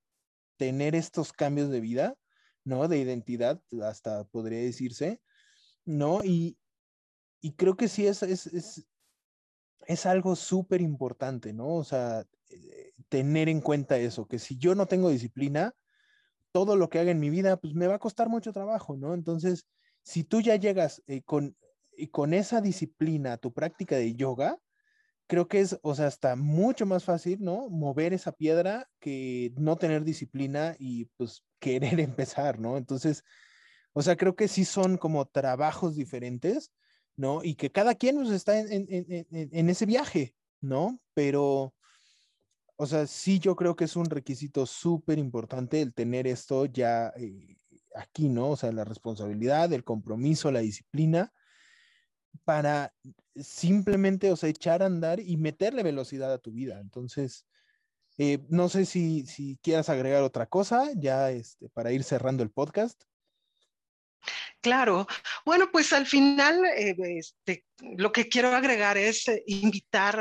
tener 0.57 0.95
estos 0.95 1.33
cambios 1.33 1.69
de 1.69 1.81
vida, 1.81 2.15
¿no? 2.63 2.87
De 2.87 2.99
identidad, 2.99 3.61
hasta 3.83 4.25
podría 4.25 4.59
decirse, 4.59 5.21
¿no? 5.85 6.23
Y, 6.23 6.57
y 7.41 7.53
creo 7.53 7.75
que 7.75 7.87
sí 7.87 8.05
es, 8.05 8.21
es, 8.23 8.47
es, 8.47 8.87
es 9.87 10.05
algo 10.05 10.35
súper 10.35 10.81
importante, 10.81 11.53
¿no? 11.53 11.75
O 11.75 11.83
sea, 11.83 12.25
eh, 12.49 12.93
tener 13.09 13.49
en 13.49 13.61
cuenta 13.61 13.97
eso, 13.97 14.27
que 14.27 14.39
si 14.39 14.57
yo 14.57 14.75
no 14.75 14.85
tengo 14.85 15.09
disciplina, 15.09 15.73
todo 16.51 16.75
lo 16.75 16.89
que 16.89 16.99
haga 16.99 17.11
en 17.11 17.19
mi 17.19 17.29
vida, 17.29 17.57
pues 17.57 17.73
me 17.73 17.87
va 17.87 17.95
a 17.95 17.99
costar 17.99 18.29
mucho 18.29 18.53
trabajo, 18.53 18.97
¿no? 18.97 19.13
Entonces, 19.13 19.65
si 20.03 20.23
tú 20.23 20.41
ya 20.41 20.55
llegas 20.55 21.01
eh, 21.07 21.21
con, 21.23 21.55
con 22.11 22.33
esa 22.33 22.61
disciplina 22.61 23.33
a 23.33 23.37
tu 23.37 23.53
práctica 23.53 23.95
de 23.95 24.15
yoga, 24.15 24.59
creo 25.29 25.47
que 25.47 25.61
es, 25.61 25.79
o 25.83 25.95
sea, 25.95 26.07
está 26.07 26.35
mucho 26.35 26.85
más 26.85 27.05
fácil, 27.05 27.39
¿no? 27.41 27.69
Mover 27.69 28.13
esa 28.13 28.33
piedra 28.33 28.89
que 28.99 29.53
no 29.57 29.77
tener 29.77 30.03
disciplina 30.03 30.75
y 30.77 31.05
pues 31.15 31.45
querer 31.59 32.01
empezar, 32.01 32.59
¿no? 32.59 32.75
Entonces, 32.75 33.23
o 33.93 34.01
sea, 34.01 34.17
creo 34.17 34.35
que 34.35 34.49
sí 34.49 34.65
son 34.65 34.97
como 34.97 35.25
trabajos 35.27 35.95
diferentes 35.95 36.73
¿no? 37.19 37.43
Y 37.43 37.55
que 37.55 37.69
cada 37.69 37.95
quien 37.95 38.15
pues, 38.15 38.29
está 38.29 38.57
en, 38.57 39.69
ese 39.69 39.85
viaje, 39.85 40.35
¿no? 40.61 41.01
Pero, 41.13 41.75
o 42.77 42.87
sea, 42.87 43.05
sí 43.07 43.39
yo 43.39 43.57
creo 43.57 43.75
que 43.75 43.83
es 43.83 43.97
un 43.97 44.05
requisito 44.05 44.65
súper 44.65 45.19
importante 45.19 45.81
el 45.81 45.93
tener 45.93 46.27
esto 46.27 46.65
ya 46.65 47.11
eh, 47.17 47.57
aquí, 47.93 48.29
¿no? 48.29 48.51
O 48.51 48.55
sea, 48.55 48.71
la 48.71 48.85
responsabilidad, 48.85 49.73
el 49.73 49.83
compromiso, 49.83 50.49
la 50.49 50.61
disciplina, 50.61 51.33
para 52.45 52.93
simplemente, 53.35 54.31
o 54.31 54.35
sea, 54.35 54.49
echar 54.49 54.83
a 54.83 54.87
andar 54.87 55.19
y 55.19 55.37
meterle 55.37 55.83
velocidad 55.83 56.33
a 56.33 56.39
tu 56.39 56.51
vida. 56.51 56.79
Entonces, 56.79 57.45
eh, 58.17 58.45
no 58.49 58.69
sé 58.69 58.85
si, 58.85 59.25
si 59.25 59.57
quieras 59.63 59.89
agregar 59.89 60.23
otra 60.23 60.47
cosa 60.47 60.91
ya 60.95 61.31
este, 61.31 61.69
para 61.69 61.91
ir 61.91 62.03
cerrando 62.03 62.43
el 62.43 62.51
podcast. 62.51 63.03
Claro, 64.61 65.07
bueno, 65.45 65.69
pues 65.71 65.93
al 65.93 66.05
final 66.05 66.65
eh, 66.65 66.93
este, 67.17 67.65
lo 67.97 68.11
que 68.11 68.27
quiero 68.27 68.49
agregar 68.49 68.97
es 68.97 69.25
eh, 69.29 69.41
invitar 69.47 70.19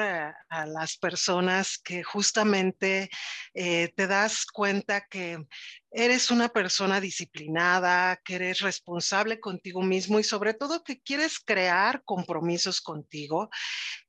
a, 0.48 0.66
las 0.66 0.96
personas 0.96 1.76
que 1.78 2.04
justamente 2.04 3.10
eh, 3.52 3.92
te 3.96 4.06
das 4.06 4.46
cuenta 4.46 5.06
que 5.08 5.38
eres 5.90 6.30
una 6.30 6.48
persona 6.50 7.00
disciplinada, 7.00 8.20
que 8.24 8.36
eres 8.36 8.60
responsable 8.60 9.40
contigo 9.40 9.82
mismo 9.82 10.20
y 10.20 10.24
sobre 10.24 10.54
todo 10.54 10.84
que 10.84 11.00
quieres 11.00 11.40
crear 11.40 12.04
compromisos 12.04 12.80
contigo. 12.80 13.50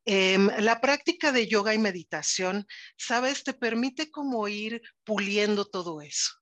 Em, 0.05 0.47
la 0.59 0.79
práctica 0.79 1.31
de 1.31 1.47
yoga 1.47 1.73
y 1.73 1.79
meditación, 1.79 2.67
sabes, 2.97 3.43
te 3.43 3.53
permite 3.53 4.11
como 4.11 4.47
ir 4.47 4.81
puliendo 5.03 5.65
todo 5.65 6.01
eso. 6.01 6.38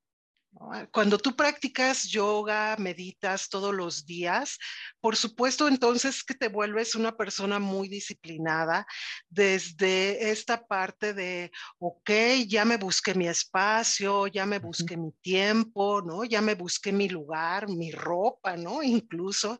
Cuando 0.91 1.17
tú 1.17 1.35
practicas 1.35 2.03
yoga, 2.09 2.75
meditas 2.77 3.47
todos 3.47 3.73
los 3.75 4.05
días, 4.05 4.57
por 4.99 5.15
supuesto 5.15 5.67
entonces 5.67 6.23
que 6.23 6.33
te 6.33 6.47
vuelves 6.47 6.95
una 6.95 7.15
persona 7.15 7.59
muy 7.59 7.87
disciplinada 7.87 8.85
desde 9.29 10.31
esta 10.31 10.65
parte 10.65 11.13
de, 11.13 11.51
ok, 11.79 12.09
ya 12.47 12.65
me 12.65 12.77
busqué 12.77 13.13
mi 13.13 13.27
espacio, 13.27 14.27
ya 14.27 14.45
me 14.45 14.59
busqué 14.59 14.97
mi 14.97 15.11
tiempo, 15.21 16.01
¿no? 16.01 16.23
Ya 16.23 16.41
me 16.41 16.55
busqué 16.55 16.91
mi 16.91 17.07
lugar, 17.07 17.69
mi 17.69 17.91
ropa, 17.91 18.57
¿no? 18.57 18.81
Incluso, 18.81 19.59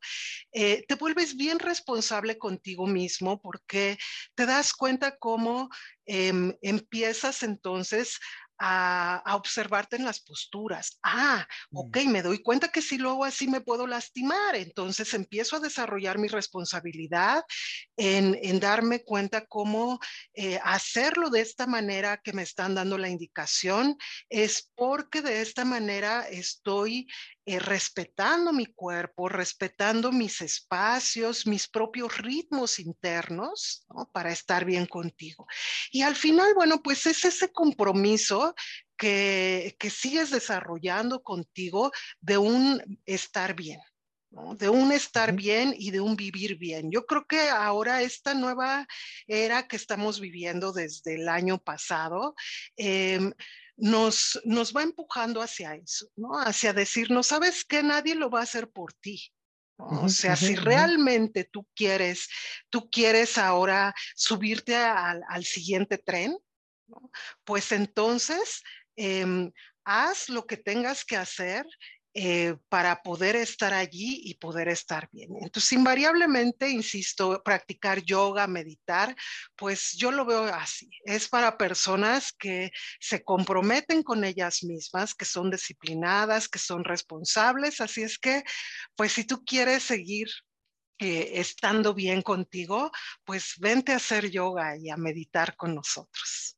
eh, 0.51 0.83
te 0.87 0.95
vuelves 0.95 1.35
bien 1.35 1.59
responsable 1.59 2.37
contigo 2.37 2.87
mismo 2.87 3.39
porque 3.41 3.97
te 4.35 4.45
das 4.45 4.73
cuenta 4.73 5.17
cómo 5.17 5.69
em, 6.05 6.53
empiezas 6.61 7.43
entonces 7.43 8.17
a, 8.59 9.23
observarte 9.35 9.95
en 9.95 10.05
las 10.05 10.19
posturas. 10.19 10.99
Ah, 11.03 11.47
mm. 11.71 11.77
ok, 11.77 11.97
me 12.07 12.21
doy 12.21 12.41
cuenta 12.41 12.69
que 12.69 12.81
si 12.81 12.97
lo 12.97 13.11
hago 13.11 13.25
así 13.25 13.47
me 13.47 13.61
puedo 13.61 13.87
lastimar. 13.87 14.55
Entonces 14.55 15.13
empiezo 15.13 15.55
a 15.55 15.59
desarrollar 15.59 16.17
mi 16.17 16.27
responsabilidad 16.27 17.43
en, 17.97 18.37
en 18.41 18.59
darme 18.59 19.03
cuenta 19.03 19.45
cómo 19.45 19.99
eh, 20.33 20.59
hacerlo 20.63 21.29
de 21.29 21.41
esta 21.41 21.67
manera 21.67 22.17
que 22.17 22.33
me 22.33 22.43
están 22.43 22.75
dando 22.75 22.97
la 22.97 23.09
indicación. 23.09 23.97
Es 24.29 24.71
porque 24.75 25.21
de 25.21 25.41
esta 25.41 25.65
manera 25.65 26.27
estoy 26.29 27.07
eh, 27.49 27.59
respetando 27.59 28.51
mi 28.51 28.65
cuerpo, 28.65 29.29
respetando 29.29 30.11
mis 30.11 30.41
espacios, 30.41 31.47
mis 31.47 31.69
propios 31.69 32.17
ritmos 32.17 32.77
internos, 32.77 33.87
para 34.11 34.33
estar 34.33 34.65
bien 34.65 34.85
contigo. 34.85 35.47
Y 35.89 36.01
al 36.01 36.17
final, 36.17 36.53
bueno, 36.55 36.81
pues 36.83 37.05
es 37.05 37.23
ese 37.23 37.49
compromiso 37.53 38.53
que, 38.97 39.77
que 39.79 39.89
sigues 39.89 40.29
desarrollando 40.29 41.23
contigo 41.23 41.93
de 42.19 42.37
un 42.37 42.99
estar 43.05 43.55
bien. 43.55 43.79
de 44.57 44.67
un 44.67 44.91
estar 44.91 45.31
bien 45.31 45.73
y 45.77 45.91
de 45.91 46.01
un 46.01 46.17
vivir 46.17 46.57
bien. 46.57 46.91
Yo 46.91 47.05
creo 47.05 47.25
que 47.27 47.47
ahora 47.49 48.01
esta 48.01 48.33
nueva 48.33 48.85
era 49.25 49.69
que 49.69 49.77
estamos 49.77 50.19
viviendo 50.19 50.73
desde 50.73 51.15
el 51.15 51.29
año 51.29 51.59
pasado, 51.59 52.35
eh, 52.75 53.21
nos, 53.77 54.39
nos 54.43 54.75
va 54.75 54.83
empujando 54.83 55.41
hacia 55.41 55.75
eso, 55.75 56.07
¿no? 56.15 56.37
Hacia 56.39 56.73
decir, 56.73 57.11
no 57.11 57.23
sabes 57.23 57.63
que 57.63 57.83
nadie 57.83 58.15
lo 58.15 58.29
va 58.29 58.41
a 58.41 58.43
hacer 58.43 58.69
por 58.69 58.93
ti. 58.93 59.31
O 59.79 60.09
sea, 60.09 60.35
si 60.35 60.55
realmente 60.55 61.43
tú 61.43 61.67
quieres, 61.75 62.27
tú 62.69 62.89
quieres 62.89 63.37
ahora 63.37 63.93
subirte 64.15 64.75
al, 64.75 65.45
siguiente 65.45 65.99
tren, 65.99 66.35
pues 67.43 67.71
entonces 67.71 68.63
em, 68.95 69.51
haz 69.85 70.29
lo 70.29 70.47
que 70.47 70.57
tengas 70.57 71.05
que 71.05 71.15
hacer 71.15 71.67
eh, 72.13 72.55
para 72.69 73.03
poder 73.03 73.35
estar 73.35 73.73
allí 73.73 74.21
y 74.23 74.35
poder 74.35 74.69
estar 74.69 75.07
bien. 75.11 75.29
Entonces, 75.41 75.73
invariablemente, 75.73 76.69
insisto, 76.69 77.41
practicar 77.43 78.01
yoga, 78.01 78.47
meditar, 78.47 79.15
pues 79.55 79.93
yo 79.93 80.11
lo 80.11 80.25
veo 80.25 80.45
así. 80.45 80.89
Es 81.05 81.29
para 81.29 81.57
personas 81.57 82.33
que 82.33 82.71
se 82.99 83.23
comprometen 83.23 84.01
con 84.01 84.23
ellas 84.23 84.63
mismas, 84.63 85.13
que 85.13 85.25
son 85.25 85.51
disciplinadas, 85.51 86.49
que 86.49 86.59
son 86.59 86.83
responsables. 86.83 87.81
Así 87.81 88.01
es 88.01 88.17
que, 88.17 88.43
pues 88.95 89.11
si 89.11 89.23
tú 89.23 89.43
quieres 89.45 89.83
seguir 89.83 90.27
eh, 90.99 91.39
estando 91.39 91.93
bien 91.93 92.23
contigo, 92.23 92.91
pues 93.23 93.53
vente 93.59 93.93
a 93.93 93.97
hacer 93.97 94.31
yoga 94.31 94.75
y 94.75 94.89
a 94.89 94.97
meditar 94.97 95.55
con 95.55 95.75
nosotros. 95.75 96.57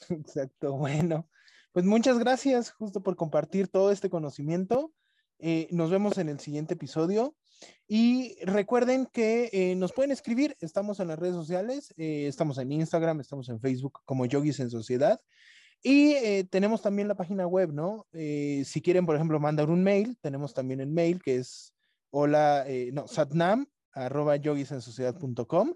Exacto, 0.08 0.74
bueno. 0.74 1.28
Pues 1.72 1.86
muchas 1.86 2.18
gracias 2.18 2.70
justo 2.70 3.02
por 3.02 3.16
compartir 3.16 3.66
todo 3.66 3.90
este 3.92 4.10
conocimiento. 4.10 4.92
Eh, 5.38 5.68
nos 5.70 5.90
vemos 5.90 6.18
en 6.18 6.28
el 6.28 6.38
siguiente 6.38 6.74
episodio. 6.74 7.34
Y 7.88 8.36
recuerden 8.44 9.06
que 9.06 9.48
eh, 9.54 9.74
nos 9.76 9.94
pueden 9.94 10.10
escribir, 10.10 10.54
estamos 10.60 11.00
en 11.00 11.08
las 11.08 11.18
redes 11.18 11.34
sociales, 11.34 11.94
eh, 11.96 12.26
estamos 12.26 12.58
en 12.58 12.72
Instagram, 12.72 13.20
estamos 13.20 13.48
en 13.48 13.58
Facebook 13.58 14.00
como 14.04 14.26
Yogis 14.26 14.60
en 14.60 14.68
Sociedad. 14.68 15.18
Y 15.82 16.44
tenemos 16.44 16.82
también 16.82 17.08
la 17.08 17.16
página 17.16 17.44
web, 17.44 17.72
¿no? 17.72 18.06
si 18.12 18.82
quieren, 18.84 19.04
por 19.04 19.16
ejemplo, 19.16 19.40
mandar 19.40 19.68
un 19.68 19.82
mail, 19.82 20.16
tenemos 20.20 20.54
también 20.54 20.80
el 20.80 20.86
mail 20.90 21.20
que 21.20 21.38
es 21.38 21.74
hola, 22.10 22.64
no, 22.92 23.08
satnam 23.08 23.66
arroba 23.90 24.36
yogisensociedad.com. 24.36 25.74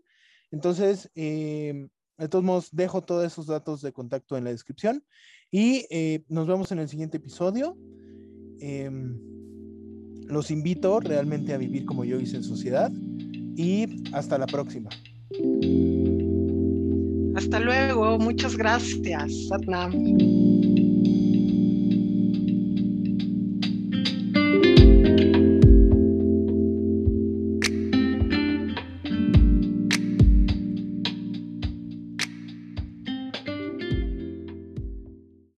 Entonces, 0.52 1.10
De 1.12 2.28
todos 2.30 2.44
modos, 2.44 2.68
dejo 2.70 3.02
todos 3.02 3.26
esos 3.26 3.48
datos 3.48 3.82
de 3.82 3.92
contacto 3.92 4.36
en 4.36 4.44
la 4.44 4.50
descripción 4.50 5.04
y 5.50 5.86
eh, 5.90 6.22
nos 6.28 6.46
vemos 6.46 6.72
en 6.72 6.78
el 6.78 6.88
siguiente 6.88 7.18
episodio. 7.18 7.76
Em, 8.60 9.18
los 10.26 10.50
invito 10.50 11.00
realmente 11.00 11.54
a 11.54 11.58
vivir 11.58 11.84
como 11.84 12.04
yo 12.04 12.18
hice 12.18 12.36
en 12.36 12.42
sociedad 12.42 12.90
y 13.56 13.86
hasta 14.12 14.38
la 14.38 14.46
próxima. 14.46 14.90
Hasta 17.36 17.60
luego, 17.60 18.18
muchas 18.18 18.56
gracias, 18.56 19.46
Satnam. 19.48 20.75